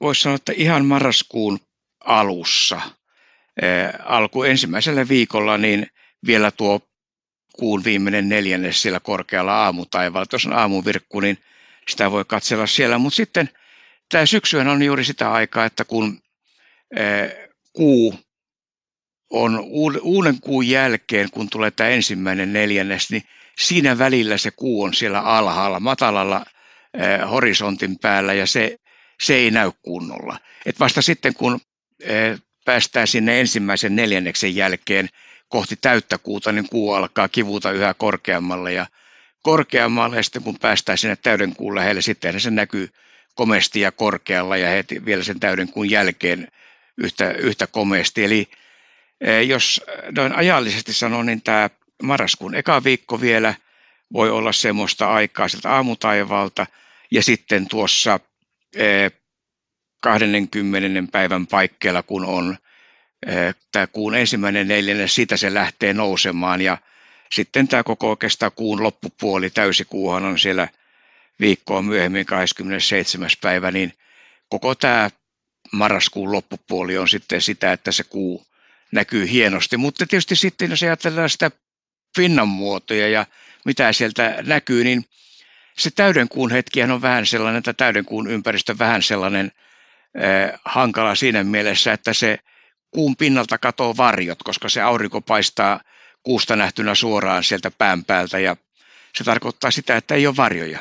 voisi 0.01 0.21
sanoa, 0.21 0.35
että 0.35 0.53
ihan 0.55 0.85
marraskuun 0.85 1.59
alussa, 2.05 2.81
alku 4.05 4.43
ensimmäisellä 4.43 5.07
viikolla, 5.07 5.57
niin 5.57 5.87
vielä 6.27 6.51
tuo 6.51 6.79
kuun 7.55 7.83
viimeinen 7.83 8.29
neljännes 8.29 8.81
siellä 8.81 8.99
korkealla 8.99 9.63
aamutaivaalla. 9.63 10.25
Tuossa 10.25 10.49
on 10.49 10.55
aamuvirkku, 10.57 11.19
niin 11.19 11.37
sitä 11.89 12.11
voi 12.11 12.25
katsella 12.25 12.67
siellä. 12.67 12.97
Mutta 12.97 13.15
sitten 13.15 13.49
tämä 14.09 14.25
syksyhän 14.25 14.67
on 14.67 14.83
juuri 14.83 15.03
sitä 15.03 15.31
aikaa, 15.31 15.65
että 15.65 15.85
kun 15.85 16.21
kuu 17.73 18.15
on 19.29 19.59
uuden 20.01 20.39
kuun 20.41 20.67
jälkeen, 20.67 21.31
kun 21.31 21.49
tulee 21.49 21.71
tämä 21.71 21.89
ensimmäinen 21.89 22.53
neljännes, 22.53 23.09
niin 23.11 23.23
siinä 23.59 23.97
välillä 23.97 24.37
se 24.37 24.51
kuu 24.51 24.83
on 24.83 24.93
siellä 24.93 25.19
alhaalla, 25.19 25.79
matalalla 25.79 26.45
eh, 26.45 26.52
horisontin 27.31 27.99
päällä 27.99 28.33
ja 28.33 28.47
se, 28.47 28.77
se 29.21 29.35
ei 29.35 29.51
näy 29.51 29.71
kunnolla. 29.81 30.37
Et 30.65 30.79
vasta 30.79 31.01
sitten, 31.01 31.33
kun 31.33 31.59
eh, 31.99 32.39
päästään 32.65 33.07
sinne 33.07 33.39
ensimmäisen 33.39 33.95
neljänneksen 33.95 34.55
jälkeen 34.55 35.09
kohti 35.47 35.75
täyttä 35.81 36.17
kuuta, 36.17 36.51
niin 36.51 36.69
kuu 36.69 36.93
alkaa 36.93 37.27
kivuta 37.27 37.71
yhä 37.71 37.93
korkeammalle 37.93 38.73
ja 38.73 38.85
korkeammalle 39.43 40.15
ja 40.15 40.23
sitten 40.23 40.43
kun 40.43 40.59
päästään 40.59 40.97
sinne 40.97 41.15
täyden 41.15 41.55
kuun 41.55 41.75
lähelle, 41.75 42.01
sitten 42.01 42.39
se 42.39 42.51
näkyy 42.51 42.89
komesti 43.35 43.79
ja 43.81 43.91
korkealla 43.91 44.57
ja 44.57 44.69
heti 44.69 45.05
vielä 45.05 45.23
sen 45.23 45.39
täyden 45.39 45.71
kuun 45.71 45.89
jälkeen 45.89 46.47
yhtä, 46.97 47.31
yhtä 47.31 47.67
komesti. 47.67 48.23
Eli 48.23 48.49
Eh, 49.23 49.47
jos 49.47 49.81
noin 50.15 50.35
ajallisesti 50.35 50.93
sanon, 50.93 51.25
niin 51.25 51.41
tämä 51.41 51.69
marraskuun 52.03 52.55
eka 52.55 52.83
viikko 52.83 53.21
vielä 53.21 53.53
voi 54.13 54.29
olla 54.29 54.51
semmoista 54.51 55.13
aikaa 55.13 55.47
sieltä 55.47 55.71
aamutaivalta 55.71 56.65
ja 57.13 57.23
sitten 57.23 57.67
tuossa 57.67 58.19
20. 60.01 60.99
Eh, 60.99 61.07
päivän 61.11 61.47
paikkeilla, 61.47 62.03
kun 62.03 62.25
on 62.25 62.57
eh, 63.27 63.55
tämä 63.71 63.87
kuun 63.87 64.15
ensimmäinen 64.15 64.67
neljännes, 64.67 65.15
siitä 65.15 65.37
se 65.37 65.53
lähtee 65.53 65.93
nousemaan 65.93 66.61
ja 66.61 66.77
sitten 67.31 67.67
tämä 67.67 67.83
koko 67.83 68.09
oikeastaan 68.09 68.51
kuun 68.55 68.83
loppupuoli, 68.83 69.49
täysikuuhan 69.49 70.25
on 70.25 70.39
siellä 70.39 70.67
viikkoa 71.39 71.81
myöhemmin 71.81 72.25
27. 72.25 73.29
päivä, 73.41 73.71
niin 73.71 73.93
koko 74.49 74.75
tämä 74.75 75.09
marraskuun 75.71 76.31
loppupuoli 76.31 76.97
on 76.97 77.09
sitten 77.09 77.41
sitä, 77.41 77.73
että 77.73 77.91
se 77.91 78.03
kuu 78.03 78.45
näkyy 78.91 79.29
hienosti. 79.29 79.77
Mutta 79.77 80.05
tietysti 80.05 80.35
sitten, 80.35 80.69
jos 80.69 80.83
ajatellaan 80.83 81.29
sitä 81.29 81.51
pinnan 82.17 82.47
muotoja 82.47 83.07
ja 83.07 83.25
mitä 83.65 83.93
sieltä 83.93 84.37
näkyy, 84.45 84.83
niin 84.83 85.05
se 85.77 85.91
täydenkuun 85.91 86.51
hetkihän 86.51 86.91
on 86.91 87.01
vähän 87.01 87.25
sellainen, 87.25 87.57
että 87.57 87.73
täydenkuun 87.73 88.27
ympäristö 88.27 88.75
vähän 88.79 89.01
sellainen 89.01 89.51
eh, 90.15 90.59
hankala 90.65 91.15
siinä 91.15 91.43
mielessä, 91.43 91.93
että 91.93 92.13
se 92.13 92.39
kuun 92.91 93.15
pinnalta 93.15 93.57
katoo 93.57 93.97
varjot, 93.97 94.43
koska 94.43 94.69
se 94.69 94.81
aurinko 94.81 95.21
paistaa 95.21 95.81
kuusta 96.23 96.55
nähtynä 96.55 96.95
suoraan 96.95 97.43
sieltä 97.43 97.71
pään 97.71 98.05
päältä 98.05 98.39
ja 98.39 98.57
se 99.17 99.23
tarkoittaa 99.23 99.71
sitä, 99.71 99.97
että 99.97 100.15
ei 100.15 100.27
ole 100.27 100.35
varjoja. 100.35 100.79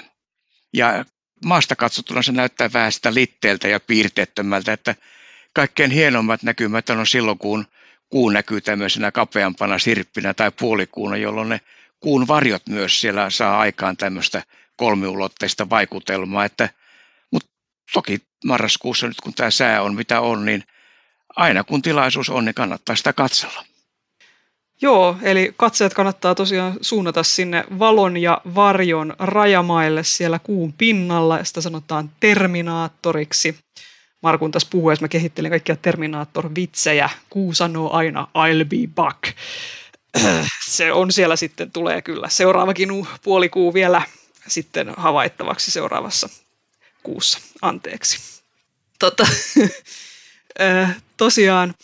Ja 0.73 1.05
maasta 1.45 1.77
katsottuna 1.77 2.23
se 2.23 2.33
näyttää 2.33 2.71
vähän 2.73 2.93
sitä 2.93 3.15
litteeltä 3.15 3.69
ja 3.69 3.81
piirteettömältä, 3.81 4.73
että 4.73 4.95
kaikkein 5.53 5.91
hienommat 5.91 6.43
näkymät 6.43 6.91
on 6.91 7.07
silloin, 7.07 7.39
kun 7.39 7.67
kuu 8.09 8.31
näkyy 8.31 8.61
tämmöisenä 8.61 9.13
kapeampana 9.13 9.79
sirppinä 9.79 10.35
tai 10.35 10.51
puolikuuna, 10.51 11.17
jolloin 11.17 11.49
ne 11.49 11.61
kuun 12.01 12.29
varjot 12.29 12.63
myös 12.69 13.01
siellä 13.01 13.31
saa 13.31 13.59
aikaan 13.59 13.97
tämmöistä 13.97 14.43
kolmiulotteista 14.83 15.71
vaikutelmaa. 15.71 16.45
Että, 16.45 16.69
mutta 17.31 17.49
toki 17.93 18.23
marraskuussa 18.45 19.07
nyt 19.07 19.21
kun 19.21 19.35
tämä 19.35 19.51
sää 19.51 19.83
on 19.83 19.95
mitä 19.95 20.21
on, 20.21 20.45
niin 20.45 20.65
aina 21.37 21.65
kun 21.65 21.83
tilaisuus 21.83 22.31
on, 22.31 22.45
niin 22.45 22.55
kannattaa 22.55 22.97
sitä 22.97 23.13
katsella. 23.13 23.65
Joo, 24.81 25.17
eli 25.23 25.55
katseet 25.57 25.95
kannattaa 25.95 26.35
tosiaan 26.35 26.75
suunnata 26.81 27.23
sinne 27.23 27.65
valon 27.79 28.17
ja 28.17 28.41
varjon 28.55 29.15
rajamaille 29.19 30.05
siellä 30.05 30.39
kuun 30.39 30.73
pinnalla, 30.73 31.39
ja 31.39 31.45
sitä 31.45 31.61
sanotaan 31.61 32.11
terminaattoriksi. 32.21 33.59
Markun 34.23 34.51
tässä 34.51 34.69
puhuessa 34.71 35.05
mä 35.05 35.09
kehittelin 35.09 35.51
kaikkia 35.51 35.77
Terminaattor-vitsejä. 35.77 37.11
Kuu 37.31 37.55
sanoo 37.55 37.93
aina 37.93 38.29
I'll 38.39 38.65
be 38.65 38.89
back. 38.95 39.23
Se 40.69 40.93
on 40.93 41.13
siellä 41.13 41.37
sitten, 41.37 41.73
tulee 41.73 42.03
kyllä 42.03 42.29
seuraavakin 42.29 42.89
puolikuu 43.25 43.75
vielä 43.75 44.03
sitten 44.49 44.95
havaittavaksi 44.97 45.71
seuraavassa 45.71 46.29
kuussa. 47.03 47.39
Anteeksi. 47.63 48.19
Tota, 48.99 49.27
tosiaan 51.17 51.75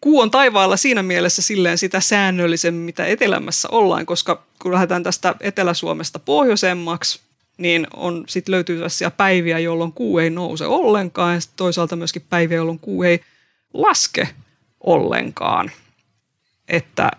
kuu 0.00 0.20
on 0.20 0.30
taivaalla 0.30 0.76
siinä 0.76 1.02
mielessä 1.02 1.42
silleen 1.42 1.78
sitä 1.78 2.00
säännöllisemmin, 2.00 2.82
mitä 2.82 3.06
etelämässä 3.06 3.68
ollaan, 3.72 4.06
koska 4.06 4.42
kun 4.62 4.72
lähdetään 4.72 5.02
tästä 5.02 5.34
Etelä-Suomesta 5.40 6.18
pohjoisemmaksi, 6.18 7.20
niin 7.58 7.86
on 7.94 8.24
sit 8.28 8.48
löytyy 8.48 8.76
sellaisia 8.76 9.10
päiviä, 9.10 9.58
jolloin 9.58 9.92
kuu 9.92 10.18
ei 10.18 10.30
nouse 10.30 10.66
ollenkaan 10.66 11.34
ja 11.34 11.40
toisaalta 11.56 11.96
myöskin 11.96 12.26
päiviä, 12.30 12.56
jolloin 12.56 12.78
kuu 12.78 13.02
ei 13.02 13.20
laske 13.74 14.28
ollenkaan. 14.80 15.70
Että 16.68 17.10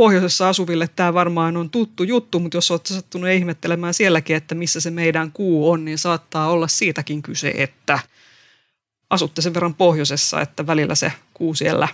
pohjoisessa 0.00 0.48
asuville 0.48 0.88
tämä 0.96 1.14
varmaan 1.14 1.56
on 1.56 1.70
tuttu 1.70 2.02
juttu, 2.02 2.40
mutta 2.40 2.56
jos 2.56 2.70
olet 2.70 2.86
sattunut 2.86 3.30
ihmettelemään 3.30 3.94
sielläkin, 3.94 4.36
että 4.36 4.54
missä 4.54 4.80
se 4.80 4.90
meidän 4.90 5.32
kuu 5.32 5.70
on, 5.70 5.84
niin 5.84 5.98
saattaa 5.98 6.50
olla 6.50 6.68
siitäkin 6.68 7.22
kyse, 7.22 7.52
että 7.56 7.98
asutte 9.10 9.42
sen 9.42 9.54
verran 9.54 9.74
pohjoisessa, 9.74 10.40
että 10.40 10.66
välillä 10.66 10.94
se 10.94 11.12
kuu 11.34 11.54
siellä 11.54 11.88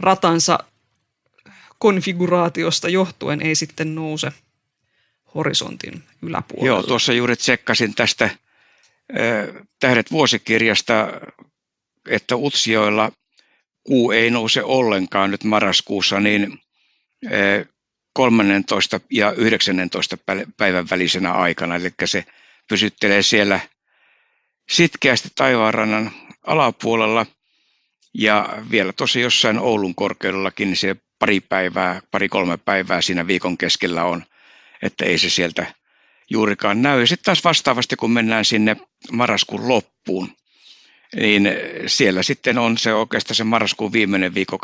ratansa 0.00 0.58
konfiguraatiosta 1.78 2.88
johtuen 2.88 3.42
ei 3.42 3.54
sitten 3.54 3.94
nouse 3.94 4.32
horisontin 5.34 6.02
yläpuolella. 6.22 6.66
Joo, 6.66 6.82
tuossa 6.82 7.12
juuri 7.12 7.36
tsekkasin 7.36 7.94
tästä 7.94 8.24
äh, 8.24 8.32
Tähdet 9.80 10.10
vuosikirjasta, 10.10 11.08
että 12.08 12.36
Utsioilla 12.36 13.12
kuu 13.84 14.10
ei 14.10 14.30
nouse 14.30 14.62
ollenkaan 14.62 15.30
nyt 15.30 15.44
marraskuussa, 15.44 16.20
niin 16.20 16.58
13 18.12 19.00
ja 19.10 19.32
19 19.32 20.18
päivän 20.56 20.90
välisenä 20.90 21.32
aikana, 21.32 21.76
eli 21.76 21.90
se 22.04 22.24
pysyttelee 22.68 23.22
siellä 23.22 23.60
sitkeästi 24.70 25.28
taivaanrannan 25.34 26.10
alapuolella 26.46 27.26
ja 28.14 28.48
vielä 28.70 28.92
tosi 28.92 29.20
jossain 29.20 29.58
Oulun 29.58 29.94
korkeudellakin 29.94 30.68
niin 30.68 30.76
se 30.76 30.96
pari 31.18 31.40
päivää, 31.40 32.02
pari-kolme 32.10 32.56
päivää 32.56 33.00
siinä 33.00 33.26
viikon 33.26 33.58
keskellä 33.58 34.04
on 34.04 34.24
että 34.82 35.04
ei 35.04 35.18
se 35.18 35.30
sieltä 35.30 35.74
juurikaan 36.30 36.82
näy. 36.82 37.00
Ja 37.00 37.06
sitten 37.06 37.24
taas 37.24 37.44
vastaavasti, 37.44 37.96
kun 37.96 38.10
mennään 38.10 38.44
sinne 38.44 38.76
marraskuun 39.12 39.68
loppuun, 39.68 40.36
niin 41.16 41.50
siellä 41.86 42.22
sitten 42.22 42.58
on 42.58 42.78
se 42.78 42.94
oikeastaan 42.94 43.36
se 43.36 43.44
marraskuun 43.44 43.92
viimeinen 43.92 44.34
viikko, 44.34 44.58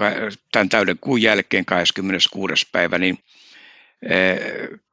tämän 0.52 0.68
täyden 0.68 0.98
kuun 1.00 1.22
jälkeen 1.22 1.64
26. 1.64 2.66
päivä, 2.72 2.98
niin 2.98 3.18
eh, 4.02 4.40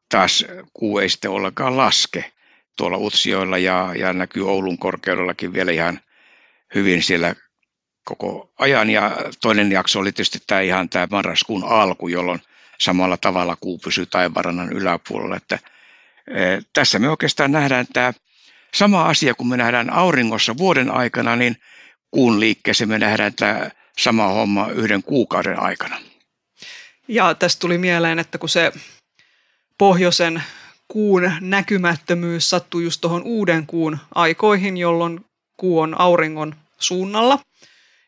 taas 0.10 0.46
kuu 0.74 1.00
ei 1.00 1.10
sitten 1.10 1.32
ollenkaan 1.32 1.78
laske 1.78 2.32
tuolla 2.78 2.98
Utsioilla 2.98 3.58
ja, 3.58 3.94
ja 3.98 4.14
näkyy 4.14 4.50
Oulun 4.50 4.78
korkeudellakin 4.78 5.54
vielä 5.54 5.72
ihan 5.72 6.00
hyvin 6.76 7.04
siellä 7.04 7.36
koko 8.06 8.54
ajan. 8.60 8.90
Ja 8.90 9.18
toinen 9.42 9.72
jakso 9.72 10.00
oli 10.00 10.12
tietysti 10.12 10.40
tämä 10.48 10.62
ihan 10.62 10.90
tämä 10.90 11.08
marraskuun 11.12 11.64
alku, 11.64 12.08
jolloin– 12.08 12.42
samalla 12.78 13.18
tavalla 13.18 13.58
kuu 13.60 13.78
pysyy 13.78 14.06
taivarannan 14.06 14.74
yläpuolella. 14.74 15.36
Että, 15.36 15.60
e, 16.28 16.40
tässä 16.74 17.00
me 17.00 17.10
oikeastaan 17.10 17.52
nähdään 17.52 17.86
tämä 17.94 18.14
sama 18.76 19.06
asia, 19.06 19.34
kun 19.34 19.48
me 19.48 19.58
nähdään 19.58 19.94
auringossa 19.94 20.58
vuoden 20.58 20.92
aikana, 20.92 21.36
niin 21.36 21.58
kuun 22.12 22.40
liikkeessä 22.40 22.86
me 22.86 23.00
nähdään 23.00 23.34
tämä 23.34 23.70
sama 23.98 24.28
homma 24.28 24.70
yhden 24.70 25.04
kuukauden 25.04 25.60
aikana. 25.60 25.98
Ja 27.08 27.34
tästä 27.34 27.60
tuli 27.60 27.78
mieleen, 27.78 28.20
että 28.20 28.38
kun 28.38 28.50
se 28.50 28.72
pohjoisen 29.78 30.44
kuun 30.88 31.32
näkymättömyys 31.42 32.50
sattuu 32.50 32.80
just 32.80 33.02
tuohon 33.02 33.24
uuden 33.24 33.66
kuun 33.68 33.98
aikoihin, 34.16 34.78
jolloin 34.78 35.26
kuu 35.58 35.80
on 35.80 36.00
auringon 36.00 36.56
suunnalla– 36.80 37.40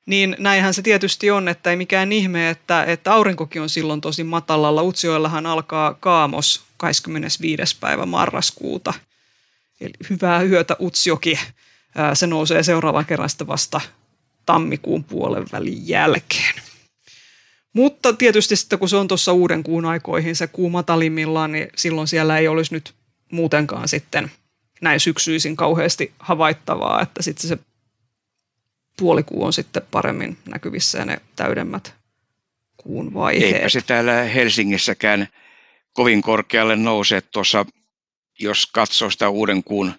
niin 0.08 0.36
näinhän 0.40 0.74
se 0.74 0.82
tietysti 0.82 1.32
on, 1.32 1.48
että 1.48 1.70
ei 1.70 1.76
mikään 1.76 2.12
ihme, 2.12 2.50
että, 2.50 2.84
että 2.84 3.14
aurinkokin 3.14 3.62
on 3.62 3.70
silloin 3.70 4.02
tosi 4.02 4.24
matalalla. 4.24 4.82
Utsioillahan 4.82 5.46
alkaa 5.46 5.94
kaamos 5.94 6.62
25. 6.78 7.78
päivä 7.80 8.06
marraskuuta. 8.06 8.94
Eli 9.82 9.94
hyvää 10.10 10.44
yötä 10.44 10.76
Utsioki. 10.82 11.40
Se 12.14 12.28
nousee 12.28 12.64
seuraavan 12.64 13.06
kerran 13.06 13.30
vasta 13.48 13.82
tammikuun 14.46 15.04
puolen 15.04 15.46
välin 15.52 15.88
jälkeen. 15.88 16.54
Mutta 17.74 18.14
tietysti 18.14 18.56
sitten 18.56 18.80
kun 18.80 18.90
se 18.90 18.96
on 18.96 19.08
tuossa 19.08 19.34
uuden 19.34 19.64
kuun 19.64 19.86
aikoihin 19.86 20.36
se 20.36 20.48
kuu 20.48 20.70
matalimmillaan, 20.70 21.52
niin 21.52 21.68
silloin 21.76 22.08
siellä 22.08 22.38
ei 22.38 22.48
olisi 22.48 22.74
nyt 22.74 22.94
muutenkaan 23.32 23.88
sitten 23.88 24.32
näin 24.82 25.00
syksyisin 25.00 25.56
kauheasti 25.56 26.14
havaittavaa, 26.20 27.02
että 27.02 27.24
sitten 27.24 27.50
se 27.50 27.58
puolikuu 28.98 29.44
on 29.44 29.54
sitten 29.54 29.84
paremmin 29.92 30.38
näkyvissä 30.46 30.98
ja 30.98 31.06
ne 31.06 31.22
täydemmät 31.36 31.94
kuun 32.78 33.14
vaiheet. 33.14 33.56
Eipä 33.56 33.70
se 33.70 33.82
täällä 33.82 34.24
Helsingissäkään 34.24 35.28
kovin 35.94 36.22
korkealle 36.22 36.76
nouse 36.76 37.22
tuossa, 37.22 37.66
jos 38.40 38.68
katsoo 38.68 39.10
sitä 39.10 39.30
uuden 39.30 39.64
kuun, 39.64 39.94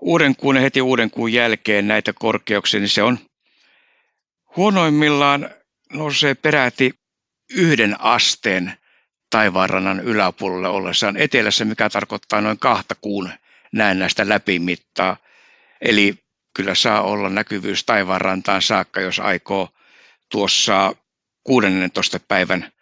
uuden 0.00 0.36
kuun 0.36 0.56
ja 0.56 0.62
heti 0.62 0.80
uuden 0.80 1.10
kuun 1.10 1.32
jälkeen 1.32 1.88
näitä 1.88 2.12
korkeuksia, 2.12 2.80
niin 2.80 2.88
se 2.88 3.02
on 3.02 3.18
huonoimmillaan 4.56 5.50
nousee 5.92 6.34
peräti 6.34 6.94
yhden 7.50 8.00
asteen 8.00 8.72
taivaanrannan 9.30 10.00
yläpuolelle 10.00 10.68
ollessaan 10.68 11.16
etelässä, 11.16 11.64
mikä 11.64 11.90
tarkoittaa 11.90 12.40
noin 12.40 12.58
kahta 12.58 12.94
kuun 13.00 13.30
näennäistä 13.72 14.28
läpimittaa. 14.28 15.16
Eli 15.80 16.14
kyllä 16.54 16.74
saa 16.74 17.02
olla 17.02 17.28
näkyvyys 17.28 17.84
taivaanrantaan 17.84 18.62
saakka, 18.62 19.00
jos 19.00 19.20
aikoo 19.20 19.68
tuossa 20.28 20.94
16. 21.44 22.20
päivän 22.28 22.72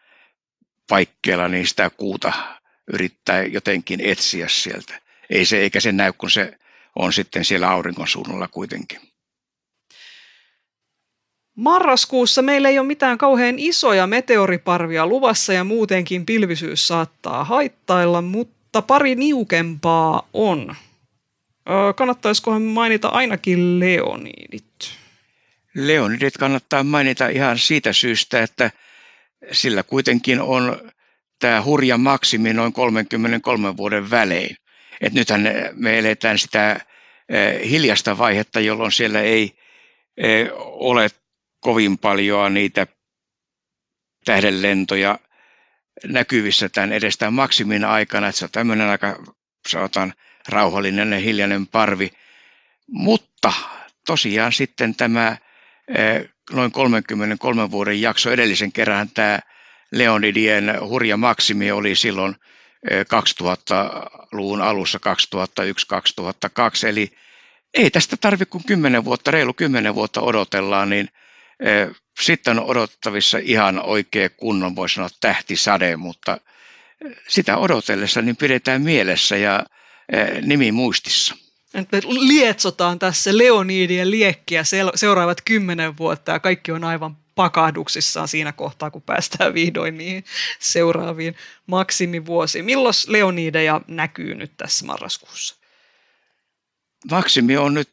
paikkeella 0.88 1.48
niin 1.48 1.66
sitä 1.66 1.90
kuuta 1.90 2.55
yrittää 2.92 3.42
jotenkin 3.42 4.00
etsiä 4.00 4.48
sieltä. 4.48 5.00
Ei 5.30 5.44
se, 5.44 5.58
eikä 5.58 5.80
se 5.80 5.92
näy, 5.92 6.12
kun 6.12 6.30
se 6.30 6.58
on 6.96 7.12
sitten 7.12 7.44
siellä 7.44 7.70
auringon 7.70 8.08
suunnalla 8.08 8.48
kuitenkin. 8.48 9.00
Marraskuussa 11.56 12.42
meillä 12.42 12.68
ei 12.68 12.78
ole 12.78 12.86
mitään 12.86 13.18
kauhean 13.18 13.58
isoja 13.58 14.06
meteoriparvia 14.06 15.06
luvassa 15.06 15.52
ja 15.52 15.64
muutenkin 15.64 16.26
pilvisyys 16.26 16.88
saattaa 16.88 17.44
haittailla, 17.44 18.22
mutta 18.22 18.82
pari 18.82 19.14
niukempaa 19.14 20.28
on. 20.32 20.74
Kannattaisikohan 21.96 22.62
mainita 22.62 23.08
ainakin 23.08 23.80
Leonidit? 23.80 24.64
Leonidit 25.74 26.36
kannattaa 26.36 26.82
mainita 26.84 27.28
ihan 27.28 27.58
siitä 27.58 27.92
syystä, 27.92 28.42
että 28.42 28.70
sillä 29.52 29.82
kuitenkin 29.82 30.40
on 30.40 30.90
tämä 31.38 31.62
hurja 31.62 31.98
maksimi 31.98 32.52
noin 32.52 32.72
33 32.72 33.76
vuoden 33.76 34.10
välein. 34.10 34.56
Et 35.00 35.12
nythän 35.12 35.48
me 35.72 35.98
eletään 35.98 36.38
sitä 36.38 36.80
hiljasta 37.70 38.18
vaihetta, 38.18 38.60
jolloin 38.60 38.92
siellä 38.92 39.20
ei 39.20 39.58
ole 40.60 41.08
kovin 41.60 41.98
paljon 41.98 42.54
niitä 42.54 42.86
tähdenlentoja 44.24 45.18
näkyvissä 46.04 46.68
tämän 46.68 46.92
edestään 46.92 47.32
maksimin 47.32 47.84
aikana, 47.84 48.28
että 48.28 48.38
se 48.38 48.44
on 48.44 48.50
tämmöinen 48.50 48.88
aika, 48.88 49.22
sanotaan, 49.68 50.14
rauhallinen 50.48 51.12
ja 51.12 51.18
hiljainen 51.18 51.66
parvi. 51.66 52.10
Mutta 52.86 53.52
tosiaan 54.06 54.52
sitten 54.52 54.94
tämä 54.94 55.36
noin 56.52 56.72
33 56.72 57.70
vuoden 57.70 58.00
jakso 58.00 58.30
edellisen 58.30 58.72
kerran 58.72 59.10
tämä 59.14 59.38
Leonidien 59.92 60.80
hurja 60.80 61.16
maksimi 61.16 61.72
oli 61.72 61.94
silloin 61.96 62.36
2000-luvun 62.90 64.62
alussa 64.62 64.98
2001-2002, 66.84 66.88
eli 66.88 67.12
ei 67.74 67.90
tästä 67.90 68.16
tarvitse 68.16 68.50
kuin 68.50 68.64
10 68.64 69.04
vuotta, 69.04 69.30
reilu 69.30 69.54
10 69.54 69.94
vuotta 69.94 70.20
odotellaan, 70.20 70.90
niin 70.90 71.08
sitten 72.20 72.58
on 72.58 72.64
odottavissa 72.64 73.38
ihan 73.42 73.82
oikea 73.82 74.28
kunnon, 74.30 74.76
voi 74.76 74.88
sanoa 74.88 75.08
tähtisade, 75.20 75.96
mutta 75.96 76.38
sitä 77.28 77.56
odotellessa 77.56 78.22
niin 78.22 78.36
pidetään 78.36 78.82
mielessä 78.82 79.36
ja 79.36 79.64
nimi 80.42 80.72
muistissa. 80.72 81.36
Me 81.74 82.00
lietsotaan 82.06 82.98
tässä 82.98 83.38
Leonidien 83.38 84.10
liekkiä 84.10 84.62
seuraavat 84.94 85.40
kymmenen 85.40 85.96
vuotta 85.96 86.32
ja 86.32 86.40
kaikki 86.40 86.72
on 86.72 86.84
aivan 86.84 87.16
pakahduksissaan 87.36 88.28
siinä 88.28 88.52
kohtaa, 88.52 88.90
kun 88.90 89.02
päästään 89.02 89.54
vihdoin 89.54 89.98
niihin 89.98 90.24
seuraaviin 90.58 91.36
maksimivuosiin. 91.66 92.64
Milloin 92.64 92.94
Leonideja 93.06 93.80
näkyy 93.88 94.34
nyt 94.34 94.52
tässä 94.56 94.86
marraskuussa? 94.86 95.56
Maksimi 97.10 97.56
on 97.56 97.74
nyt 97.74 97.92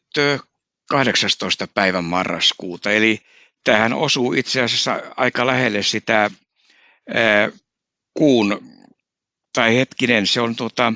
18. 0.88 1.68
päivän 1.74 2.04
marraskuuta, 2.04 2.90
eli 2.90 3.20
tähän 3.64 3.92
osuu 3.92 4.32
itse 4.32 4.62
asiassa 4.62 5.02
aika 5.16 5.46
lähelle 5.46 5.82
sitä 5.82 6.30
kuun, 8.14 8.74
tai 9.52 9.74
hetkinen, 9.74 10.26
se 10.26 10.40
on 10.40 10.56
tuota, 10.56 10.92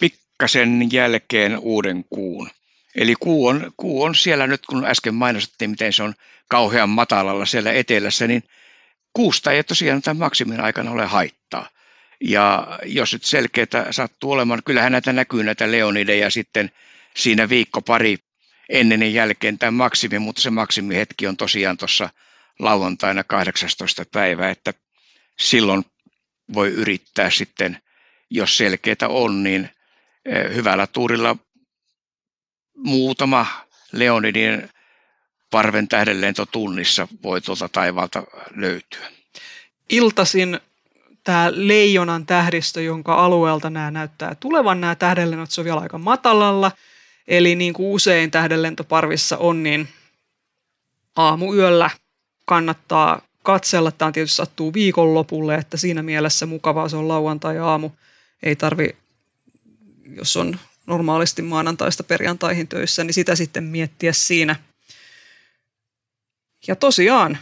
pikkasen 0.00 0.92
jälkeen 0.92 1.58
uuden 1.58 2.04
kuun. 2.10 2.50
Eli 2.94 3.14
kuu 3.20 3.46
on, 3.46 3.72
kuu 3.76 4.02
on 4.02 4.14
siellä 4.14 4.46
nyt, 4.46 4.66
kun 4.66 4.84
äsken 4.84 5.14
mainostettiin, 5.14 5.70
miten 5.70 5.92
se 5.92 6.02
on 6.02 6.14
kauhean 6.50 6.88
matalalla 6.88 7.46
siellä 7.46 7.72
etelässä, 7.72 8.26
niin 8.26 8.42
kuusta 9.12 9.52
ei 9.52 9.64
tosiaan 9.64 10.02
tämän 10.02 10.16
maksimin 10.16 10.60
aikana 10.60 10.90
ole 10.90 11.06
haittaa. 11.06 11.68
Ja 12.20 12.78
jos 12.84 13.12
nyt 13.12 13.24
selkeää 13.24 13.86
sattuu 13.90 14.32
olemaan, 14.32 14.62
kyllähän 14.64 14.92
näitä 14.92 15.12
näkyy 15.12 15.44
näitä 15.44 15.72
leonideja 15.72 16.30
sitten 16.30 16.70
siinä 17.16 17.48
viikko 17.48 17.82
pari 17.82 18.18
ennen 18.68 19.02
ja 19.02 19.08
jälkeen 19.08 19.58
tämän 19.58 19.74
maksimi, 19.74 20.18
mutta 20.18 20.42
se 20.42 20.50
maksimihetki 20.50 21.26
on 21.26 21.36
tosiaan 21.36 21.76
tuossa 21.76 22.10
lauantaina 22.58 23.24
18. 23.24 24.04
päivä, 24.12 24.50
että 24.50 24.74
silloin 25.38 25.84
voi 26.54 26.68
yrittää 26.68 27.30
sitten, 27.30 27.82
jos 28.30 28.56
selkeää 28.56 29.08
on, 29.08 29.42
niin 29.42 29.70
eh, 30.24 30.54
hyvällä 30.54 30.86
tuurilla 30.86 31.36
muutama 32.76 33.46
Leonidin 33.92 34.68
parven 35.50 35.88
tähdenlento 35.88 36.46
tunnissa 36.46 37.08
voi 37.22 37.40
tuolta 37.40 37.68
taivaalta 37.68 38.22
löytyä. 38.56 39.06
Iltasin 39.88 40.60
tämä 41.24 41.52
leijonan 41.54 42.26
tähdistö, 42.26 42.82
jonka 42.82 43.14
alueelta 43.14 43.70
nämä 43.70 43.90
näyttää 43.90 44.34
tulevan, 44.34 44.80
nämä 44.80 44.94
tähdenlennot, 44.94 45.50
se 45.50 45.60
on 45.60 45.64
vielä 45.64 45.80
aika 45.80 45.98
matalalla. 45.98 46.72
Eli 47.28 47.54
niin 47.54 47.72
kuin 47.72 47.92
usein 47.94 48.30
tähdenlentoparvissa 48.30 49.36
on, 49.36 49.62
niin 49.62 49.88
aamuyöllä 51.16 51.90
kannattaa 52.44 53.22
katsella. 53.42 53.90
Tämä 53.90 54.12
tietysti 54.12 54.36
sattuu 54.36 54.72
viikonlopulle, 54.72 55.54
että 55.54 55.76
siinä 55.76 56.02
mielessä 56.02 56.46
mukavaa 56.46 56.88
se 56.88 56.96
on 56.96 57.08
lauantai-aamu. 57.08 57.90
Ei 58.42 58.56
tarvi, 58.56 58.96
jos 60.16 60.36
on 60.36 60.58
normaalisti 60.86 61.42
maanantaista 61.42 62.04
perjantaihin 62.04 62.68
töissä, 62.68 63.04
niin 63.04 63.14
sitä 63.14 63.36
sitten 63.36 63.64
miettiä 63.64 64.12
siinä. 64.12 64.56
Ja 66.66 66.76
tosiaan, 66.76 67.38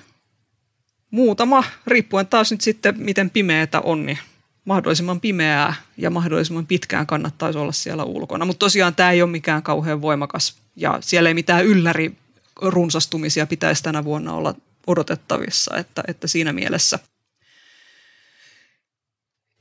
muutama, 1.10 1.64
riippuen 1.86 2.26
taas 2.26 2.50
nyt 2.50 2.60
sitten 2.60 2.94
miten 2.98 3.30
pimeätä 3.30 3.80
on, 3.80 4.06
niin 4.06 4.18
mahdollisimman 4.64 5.20
pimeää 5.20 5.74
ja 5.96 6.10
mahdollisimman 6.10 6.66
pitkään 6.66 7.06
kannattaisi 7.06 7.58
olla 7.58 7.72
siellä 7.72 8.04
ulkona. 8.04 8.44
Mutta 8.44 8.58
tosiaan 8.58 8.94
tämä 8.94 9.10
ei 9.10 9.22
ole 9.22 9.30
mikään 9.30 9.62
kauhean 9.62 10.02
voimakas 10.02 10.56
ja 10.76 10.98
siellä 11.00 11.30
ei 11.30 11.34
mitään 11.34 11.66
ylläri 11.66 12.16
runsastumisia 12.62 13.46
pitäisi 13.46 13.82
tänä 13.82 14.04
vuonna 14.04 14.32
olla 14.32 14.54
odotettavissa, 14.86 15.76
että, 15.76 16.02
että 16.08 16.26
siinä 16.26 16.52
mielessä 16.52 16.98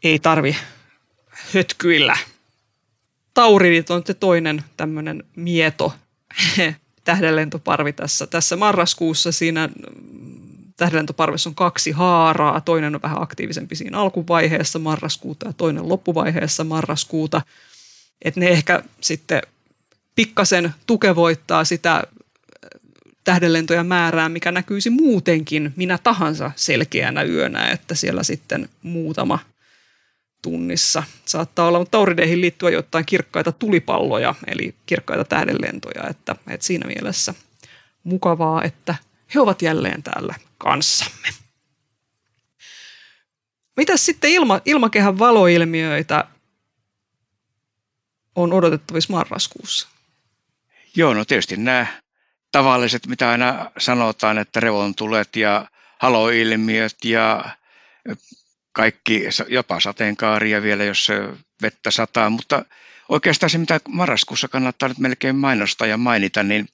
ei 0.03 0.19
tarvi 0.19 0.57
hötkyillä 1.53 2.17
Tauridit 3.37 3.89
on 3.89 4.03
se 4.05 4.13
toinen 4.13 4.63
tämmöinen 4.77 5.23
mieto 5.35 5.93
tähdenlentoparvi 7.07 7.93
tässä, 7.93 8.27
tässä 8.27 8.55
marraskuussa. 8.55 9.31
Siinä 9.31 9.69
tähdenlentoparvessa 10.77 11.49
on 11.49 11.55
kaksi 11.55 11.91
haaraa. 11.91 12.61
Toinen 12.61 12.95
on 12.95 13.01
vähän 13.01 13.21
aktiivisempi 13.21 13.75
siinä 13.75 13.97
alkuvaiheessa 13.97 14.79
marraskuuta 14.79 15.47
ja 15.47 15.53
toinen 15.53 15.89
loppuvaiheessa 15.89 16.63
marraskuuta. 16.63 17.41
Että 18.21 18.39
ne 18.39 18.47
ehkä 18.47 18.83
sitten 19.01 19.41
pikkasen 20.15 20.73
tukevoittaa 20.87 21.65
sitä 21.65 22.03
tähdenlentojen 23.23 23.85
määrää, 23.85 24.29
mikä 24.29 24.51
näkyisi 24.51 24.89
muutenkin 24.89 25.73
minä 25.75 25.97
tahansa 26.03 26.51
selkeänä 26.55 27.23
yönä, 27.23 27.69
että 27.69 27.95
siellä 27.95 28.23
sitten 28.23 28.69
muutama– 28.81 29.39
tunnissa 30.47 31.03
saattaa 31.25 31.67
olla, 31.67 31.85
taurideihin 31.85 32.41
liittyy 32.41 32.69
jotain 32.69 33.05
kirkkaita 33.05 33.51
tulipalloja, 33.51 34.35
eli 34.47 34.75
kirkkaita 34.85 35.23
tähdenlentoja, 35.23 36.09
että, 36.09 36.35
että 36.49 36.65
siinä 36.65 36.87
mielessä 36.87 37.33
mukavaa, 38.03 38.63
että 38.63 38.95
he 39.35 39.39
ovat 39.39 39.61
jälleen 39.61 40.03
täällä 40.03 40.35
kanssamme. 40.57 41.27
Mitäs 43.77 44.05
sitten 44.05 44.31
ilma, 44.31 44.61
ilmakehän 44.65 45.19
valoilmiöitä 45.19 46.27
on 48.35 48.53
odotettavissa 48.53 49.13
marraskuussa? 49.13 49.87
Joo, 50.95 51.13
no 51.13 51.25
tietysti 51.25 51.57
nämä 51.57 51.87
tavalliset, 52.51 53.07
mitä 53.07 53.29
aina 53.29 53.71
sanotaan, 53.77 54.37
että 54.37 54.59
revontulet 54.59 55.35
ja 55.35 55.67
haloilmiöt 55.99 56.97
ja 57.05 57.45
kaikki, 58.77 59.23
jopa 59.47 59.79
sateenkaaria 59.79 60.61
vielä, 60.61 60.83
jos 60.83 61.07
vettä 61.61 61.91
sataa, 61.91 62.29
mutta 62.29 62.65
oikeastaan 63.09 63.49
se, 63.49 63.57
mitä 63.57 63.79
marraskuussa 63.89 64.47
kannattaa 64.47 64.89
nyt 64.89 64.97
melkein 64.97 65.35
mainostaa 65.35 65.87
ja 65.87 65.97
mainita, 65.97 66.43
niin 66.43 66.67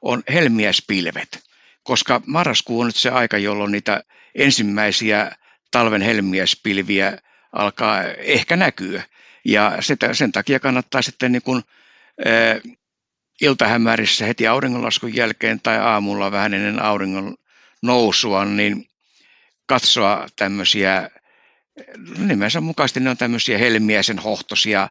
on 0.00 0.22
helmiäspilvet, 0.32 1.44
koska 1.82 2.22
marraskuu 2.26 2.80
on 2.80 2.86
nyt 2.86 2.96
se 2.96 3.10
aika, 3.10 3.38
jolloin 3.38 3.72
niitä 3.72 4.04
ensimmäisiä 4.34 5.32
talven 5.70 6.02
helmiäspilviä 6.02 7.18
alkaa 7.52 8.02
ehkä 8.04 8.56
näkyä. 8.56 9.02
Ja 9.44 9.76
sitä, 9.80 10.14
sen 10.14 10.32
takia 10.32 10.60
kannattaa 10.60 11.02
sitten 11.02 11.32
niin 11.32 11.42
kuin, 11.42 11.62
ä, 12.26 12.60
iltahämärissä 13.40 14.26
heti 14.26 14.46
auringonlaskun 14.46 15.16
jälkeen 15.16 15.60
tai 15.60 15.78
aamulla 15.78 16.32
vähän 16.32 16.54
ennen 16.54 16.82
auringon 16.82 17.36
nousua, 17.82 18.44
niin 18.44 18.86
katsoa 19.66 20.26
tämmöisiä 20.36 21.10
nimensä 22.18 22.60
mukaisesti 22.60 23.00
ne 23.00 23.10
on 23.10 23.16
tämmöisiä 23.16 23.58
helmiäisen 23.58 24.18
hohtosia 24.18 24.88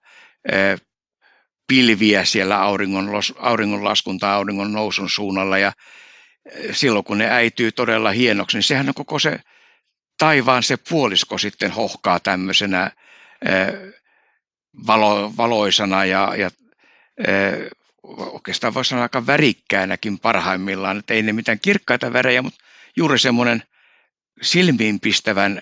pilviä 1.67 2.25
siellä 2.25 2.62
auringon, 2.62 3.10
auringonlaskun 3.38 4.19
tai 4.19 4.34
auringon 4.34 4.73
nousun 4.73 5.10
suunnalla. 5.10 5.58
Ja 5.58 5.71
silloin 6.71 7.06
kun 7.06 7.17
ne 7.17 7.30
äityy 7.32 7.71
todella 7.71 8.12
hienoksi, 8.12 8.58
niin 8.58 8.63
sehän 8.63 8.88
on 8.88 8.93
koko 8.93 9.19
se 9.19 9.39
taivaan 10.18 10.64
se 10.64 10.78
puolisko 10.78 11.38
sitten 11.38 11.72
hohkaa 11.72 12.20
tämmöisenä 12.20 12.91
valo, 14.88 15.34
valoisana 15.38 16.05
ja, 16.05 16.36
ja 16.38 16.51
oikeastaan 18.07 18.74
voisi 18.74 18.89
sanoa 18.89 19.03
aika 19.03 19.28
värikkäänäkin 19.28 20.20
parhaimmillaan, 20.20 20.99
että 20.99 21.14
ei 21.14 21.24
ne 21.24 21.34
mitään 21.34 21.59
kirkkaita 21.59 22.14
värejä, 22.14 22.41
mutta 22.41 22.64
juuri 22.97 23.20
semmoinen 23.20 23.64
silmiinpistävän 24.41 25.61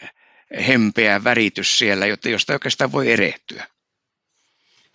hempeä 0.68 1.24
väritys 1.24 1.78
siellä, 1.78 2.06
josta 2.06 2.54
oikeastaan 2.54 2.92
voi 2.92 3.12
erehtyä. 3.12 3.68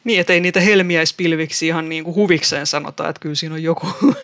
Niin, 0.04 0.20
että 0.20 0.32
ei 0.32 0.40
niitä 0.40 0.60
helmiäispilviksi 0.60 1.66
ihan 1.66 1.88
niin 1.88 2.04
kuin 2.04 2.14
huvikseen 2.14 2.66
sanota, 2.66 3.08
että 3.08 3.20
kyllä 3.20 3.34
siinä 3.34 3.54
on 3.54 3.62
joku, 3.62 3.94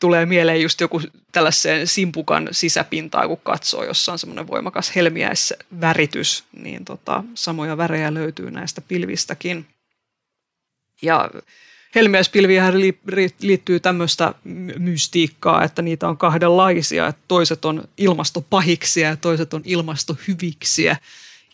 tulee 0.00 0.26
mieleen 0.26 0.62
just 0.62 0.80
joku 0.80 1.00
tällaiseen 1.32 1.86
simpukan 1.86 2.48
sisäpintaa, 2.50 3.28
kun 3.28 3.40
katsoo, 3.42 3.84
jossa 3.84 4.12
on 4.12 4.18
semmoinen 4.18 4.46
voimakas 4.46 4.96
helmiäisväritys, 4.96 6.44
niin 6.52 6.84
tota, 6.84 7.24
samoja 7.34 7.76
värejä 7.76 8.14
löytyy 8.14 8.50
näistä 8.50 8.80
pilvistäkin. 8.80 9.66
Ja 11.02 11.30
helmiäispilviähän 11.94 12.74
liittyy 13.40 13.80
tämmöistä 13.80 14.34
mystiikkaa, 14.78 15.64
että 15.64 15.82
niitä 15.82 16.08
on 16.08 16.16
kahdenlaisia. 16.16 17.06
Että 17.06 17.22
toiset 17.28 17.64
on 17.64 17.88
ilmastopahiksia 17.98 19.08
ja 19.08 19.16
toiset 19.16 19.54
on 19.54 19.62
ilmastohyviksiä. 19.64 20.96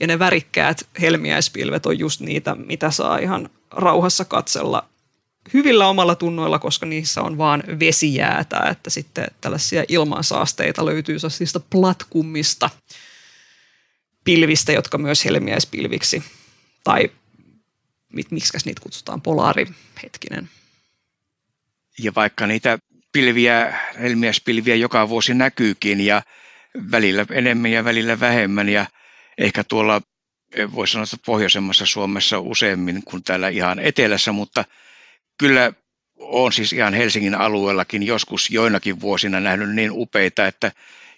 Ja 0.00 0.06
ne 0.06 0.18
värikkäät 0.18 0.86
helmiäispilvet 1.00 1.86
on 1.86 1.98
just 1.98 2.20
niitä, 2.20 2.54
mitä 2.54 2.90
saa 2.90 3.18
ihan 3.18 3.50
rauhassa 3.70 4.24
katsella 4.24 4.88
hyvillä 5.54 5.88
omalla 5.88 6.14
tunnoilla, 6.14 6.58
koska 6.58 6.86
niissä 6.86 7.22
on 7.22 7.38
vaan 7.38 7.62
vesijäätä, 7.80 8.60
että 8.70 8.90
sitten 8.90 9.26
tällaisia 9.40 9.84
ilmansaasteita 9.88 10.86
löytyy 10.86 11.18
sellaisista 11.18 11.60
platkummista 11.60 12.70
pilvistä, 14.24 14.72
jotka 14.72 14.98
myös 14.98 15.24
helmiäispilviksi 15.24 16.22
tai 16.84 17.10
miksi 18.30 18.58
niitä 18.64 18.80
kutsutaan, 18.82 19.22
polaari, 19.22 19.66
hetkinen. 20.02 20.48
Ja 21.98 22.12
vaikka 22.14 22.46
niitä 22.46 22.78
pilviä, 23.12 23.78
helmiäispilviä 24.00 24.74
joka 24.74 25.08
vuosi 25.08 25.34
näkyykin 25.34 26.00
ja 26.00 26.22
välillä 26.90 27.26
enemmän 27.30 27.72
ja 27.72 27.84
välillä 27.84 28.20
vähemmän 28.20 28.68
ja 28.68 28.86
ehkä 29.38 29.64
tuolla 29.64 30.02
voisi 30.72 30.92
sanoa, 30.92 31.04
että 31.04 31.16
pohjoisemmassa 31.26 31.86
Suomessa 31.86 32.40
useammin 32.40 33.02
kuin 33.04 33.22
täällä 33.22 33.48
ihan 33.48 33.78
etelässä, 33.78 34.32
mutta 34.32 34.64
kyllä 35.38 35.72
on 36.18 36.52
siis 36.52 36.72
ihan 36.72 36.94
Helsingin 36.94 37.34
alueellakin 37.34 38.02
joskus 38.02 38.50
joinakin 38.50 39.00
vuosina 39.00 39.40
nähnyt 39.40 39.74
niin 39.74 39.90
upeita, 39.92 40.46
että 40.46 40.72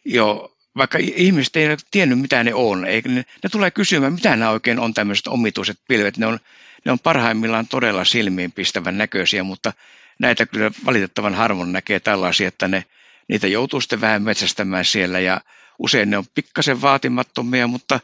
jo 0.05 0.57
vaikka 0.76 0.99
ihmiset 1.01 1.57
ei 1.57 1.66
ole 1.66 1.76
tiennyt, 1.90 2.18
mitä 2.18 2.44
ne 2.44 2.55
on, 2.55 2.80
ne, 2.80 3.03
ne 3.14 3.49
tulee 3.53 3.70
kysymään, 3.70 4.12
mitä 4.12 4.36
nämä 4.36 4.51
oikein 4.51 4.78
on 4.78 4.94
tämmöiset 4.94 5.26
omituiset 5.26 5.78
pilvet. 5.88 6.16
Ne 6.16 6.26
on, 6.26 6.38
ne 6.85 6.93
on 6.93 6.99
parhaimmillaan 6.99 7.68
todella 7.68 8.05
silmiin 8.05 8.53
pistävän 8.53 8.99
näköisiä, 8.99 9.43
mutta 9.43 9.72
näitä 10.18 10.47
kyllä 10.47 10.70
valitettavan 10.87 11.35
harvoin 11.35 11.72
näkee 11.72 12.01
tällaisia, 12.01 12.49
että 12.49 12.68
ne, 12.68 12.85
niitä 13.29 13.47
joutuu 13.47 13.81
sitten 13.81 14.01
vähän 14.01 14.22
metsästämään 14.22 14.85
siellä 14.85 15.20
ja 15.20 15.41
usein 15.79 16.11
ne 16.11 16.18
on 16.18 16.24
pikkasen 16.35 16.83
vaatimattomia, 16.83 17.66
mutta 17.66 18.01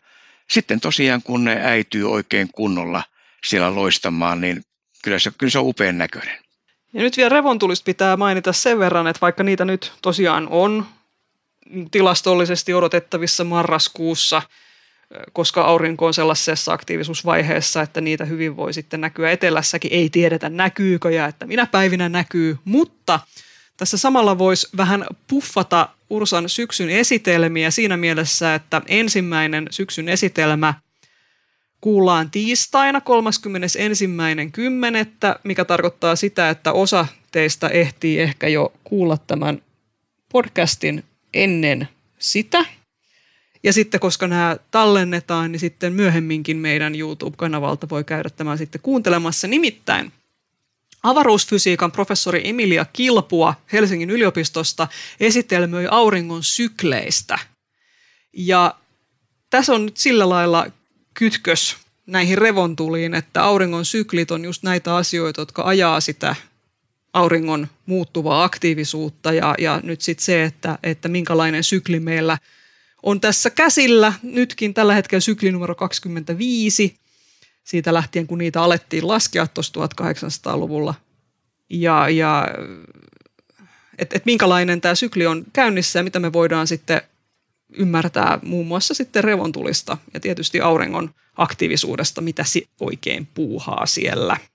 sitten 0.50 0.80
tosiaan 0.80 1.22
kun 1.22 1.44
ne 1.44 1.60
äityy 1.62 2.12
oikein 2.12 2.48
kunnolla 2.52 3.02
siellä 3.46 3.74
loistamaan, 3.74 4.40
niin 4.40 4.64
kyllä 5.04 5.18
se, 5.18 5.32
kyllä 5.38 5.50
se 5.50 5.58
on 5.58 5.66
upean 5.66 5.98
näköinen. 5.98 6.38
Ja 6.92 7.02
nyt 7.02 7.16
vielä 7.16 7.28
revontulista 7.28 7.84
pitää 7.84 8.16
mainita 8.16 8.52
sen 8.52 8.78
verran, 8.78 9.06
että 9.06 9.20
vaikka 9.20 9.42
niitä 9.42 9.64
nyt 9.64 9.92
tosiaan 10.02 10.48
on 10.50 10.86
tilastollisesti 11.90 12.74
odotettavissa 12.74 13.44
marraskuussa, 13.44 14.42
koska 15.32 15.62
aurinko 15.62 16.06
on 16.06 16.14
sellaisessa 16.14 16.72
aktiivisuusvaiheessa, 16.72 17.82
että 17.82 18.00
niitä 18.00 18.24
hyvin 18.24 18.56
voi 18.56 18.72
sitten 18.72 19.00
näkyä 19.00 19.30
etelässäkin. 19.30 19.92
Ei 19.92 20.10
tiedetä 20.10 20.48
näkyykö 20.48 21.10
ja 21.10 21.26
että 21.26 21.46
minä 21.46 21.66
päivinä 21.66 22.08
näkyy, 22.08 22.58
mutta 22.64 23.20
tässä 23.76 23.96
samalla 23.98 24.38
voisi 24.38 24.68
vähän 24.76 25.06
puffata 25.26 25.88
Ursan 26.10 26.48
syksyn 26.48 26.90
esitelmiä 26.90 27.70
siinä 27.70 27.96
mielessä, 27.96 28.54
että 28.54 28.82
ensimmäinen 28.86 29.66
syksyn 29.70 30.08
esitelmä 30.08 30.74
kuullaan 31.80 32.30
tiistaina 32.30 32.98
31.10., 32.98 33.04
mikä 35.44 35.64
tarkoittaa 35.64 36.16
sitä, 36.16 36.50
että 36.50 36.72
osa 36.72 37.06
teistä 37.32 37.68
ehtii 37.68 38.20
ehkä 38.20 38.48
jo 38.48 38.72
kuulla 38.84 39.16
tämän 39.16 39.62
podcastin 40.32 41.04
ennen 41.34 41.88
sitä. 42.18 42.64
Ja 43.64 43.72
sitten 43.72 44.00
koska 44.00 44.26
nämä 44.26 44.56
tallennetaan, 44.70 45.52
niin 45.52 45.60
sitten 45.60 45.92
myöhemminkin 45.92 46.56
meidän 46.56 46.94
YouTube-kanavalta 46.94 47.88
voi 47.88 48.04
käydä 48.04 48.30
tämän 48.30 48.58
sitten 48.58 48.80
kuuntelemassa. 48.80 49.48
Nimittäin 49.48 50.12
avaruusfysiikan 51.02 51.92
professori 51.92 52.48
Emilia 52.48 52.86
Kilpua 52.92 53.54
Helsingin 53.72 54.10
yliopistosta 54.10 54.88
esitelmöi 55.20 55.86
auringon 55.90 56.42
sykleistä. 56.42 57.38
Ja 58.32 58.74
tässä 59.50 59.72
on 59.72 59.84
nyt 59.84 59.96
sillä 59.96 60.28
lailla 60.28 60.66
kytkös 61.14 61.76
näihin 62.06 62.38
revontuliin, 62.38 63.14
että 63.14 63.44
auringon 63.44 63.84
syklit 63.84 64.30
on 64.30 64.44
just 64.44 64.62
näitä 64.62 64.96
asioita, 64.96 65.40
jotka 65.40 65.62
ajaa 65.62 66.00
sitä 66.00 66.36
auringon 67.12 67.68
muuttuvaa 67.86 68.44
aktiivisuutta 68.44 69.32
ja, 69.32 69.54
ja 69.58 69.80
nyt 69.82 70.00
sitten 70.00 70.24
se, 70.24 70.44
että, 70.44 70.78
että 70.82 71.08
minkälainen 71.08 71.64
sykli 71.64 72.00
meillä 72.00 72.38
on 73.04 73.20
tässä 73.20 73.50
käsillä. 73.50 74.12
Nytkin 74.22 74.74
tällä 74.74 74.94
hetkellä 74.94 75.20
sykli 75.20 75.52
numero 75.52 75.74
25, 75.74 76.96
siitä 77.64 77.94
lähtien 77.94 78.26
kun 78.26 78.38
niitä 78.38 78.62
alettiin 78.62 79.08
laskea 79.08 79.46
tuossa 79.46 79.72
1800-luvulla. 79.80 80.94
Ja, 81.70 82.08
ja 82.08 82.48
että 83.98 84.16
et 84.16 84.26
minkälainen 84.26 84.80
tämä 84.80 84.94
sykli 84.94 85.26
on 85.26 85.44
käynnissä 85.52 85.98
ja 85.98 86.02
mitä 86.02 86.18
me 86.18 86.32
voidaan 86.32 86.66
sitten 86.66 87.02
ymmärtää 87.72 88.38
muun 88.42 88.66
muassa 88.66 88.94
sitten 88.94 89.24
revontulista 89.24 89.98
ja 90.14 90.20
tietysti 90.20 90.60
auringon 90.60 91.14
aktiivisuudesta, 91.36 92.20
mitä 92.20 92.44
se 92.44 92.62
oikein 92.80 93.28
puuhaa 93.34 93.86
siellä– 93.86 94.36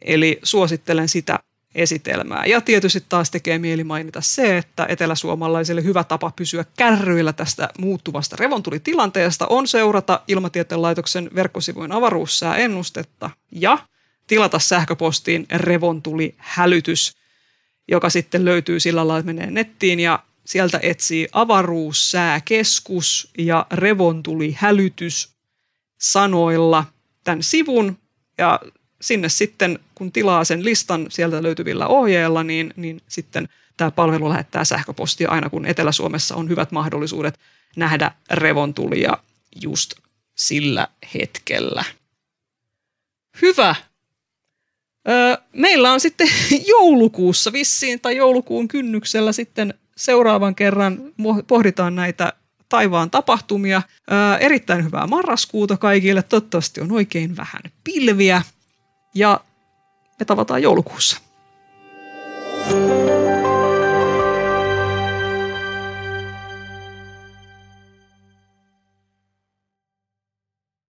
Eli 0.00 0.38
suosittelen 0.42 1.08
sitä 1.08 1.38
esitelmää. 1.78 2.44
Ja 2.46 2.60
tietysti 2.60 3.04
taas 3.08 3.30
tekee 3.30 3.58
mieli 3.58 3.84
mainita 3.84 4.20
se, 4.20 4.58
että 4.58 4.86
eteläsuomalaisille 4.88 5.84
hyvä 5.84 6.04
tapa 6.04 6.32
pysyä 6.36 6.64
kärryillä 6.76 7.32
tästä 7.32 7.68
muuttuvasta 7.78 8.36
revontulitilanteesta 8.36 9.46
on 9.50 9.68
seurata 9.68 10.20
Ilmatieteen 10.28 10.82
laitoksen 10.82 11.30
verkkosivujen 11.34 11.92
avaruussääennustetta 11.92 13.30
ja 13.52 13.78
tilata 14.26 14.58
sähköpostiin 14.58 15.46
revontulihälytys, 15.50 17.16
joka 17.88 18.10
sitten 18.10 18.44
löytyy 18.44 18.80
sillä 18.80 19.08
lailla, 19.08 19.18
että 19.18 19.32
menee 19.32 19.50
nettiin 19.50 20.00
ja 20.00 20.24
sieltä 20.44 20.80
etsii 20.82 21.28
avaruussääkeskus 21.32 23.30
ja 23.38 23.66
revontulihälytys 23.72 25.32
sanoilla 26.00 26.84
tämän 27.24 27.42
sivun 27.42 27.98
ja 28.38 28.60
sinne 29.00 29.28
sitten, 29.28 29.78
kun 29.94 30.12
tilaa 30.12 30.44
sen 30.44 30.64
listan 30.64 31.06
sieltä 31.08 31.42
löytyvillä 31.42 31.86
ohjeilla, 31.86 32.42
niin, 32.42 32.74
niin 32.76 33.00
sitten 33.08 33.48
tämä 33.76 33.90
palvelu 33.90 34.28
lähettää 34.28 34.64
sähköpostia 34.64 35.30
aina, 35.30 35.50
kun 35.50 35.66
Etelä-Suomessa 35.66 36.34
on 36.34 36.48
hyvät 36.48 36.72
mahdollisuudet 36.72 37.38
nähdä 37.76 38.10
revontulia 38.30 39.18
just 39.62 39.94
sillä 40.34 40.88
hetkellä. 41.14 41.84
Hyvä. 43.42 43.74
Öö, 45.08 45.36
meillä 45.52 45.92
on 45.92 46.00
sitten 46.00 46.28
joulukuussa 46.68 47.52
vissiin 47.52 48.00
tai 48.00 48.16
joulukuun 48.16 48.68
kynnyksellä 48.68 49.32
sitten 49.32 49.74
seuraavan 49.96 50.54
kerran 50.54 50.98
pohditaan 51.46 51.94
näitä 51.94 52.32
taivaan 52.68 53.10
tapahtumia. 53.10 53.82
Öö, 54.12 54.36
erittäin 54.36 54.84
hyvää 54.84 55.06
marraskuuta 55.06 55.76
kaikille. 55.76 56.22
Toivottavasti 56.22 56.80
on 56.80 56.92
oikein 56.92 57.36
vähän 57.36 57.62
pilviä 57.84 58.42
ja 59.18 59.40
me 60.18 60.24
tavataan 60.24 60.62
joulukuussa. 60.62 61.20
thank 62.68 63.32
you 63.32 63.37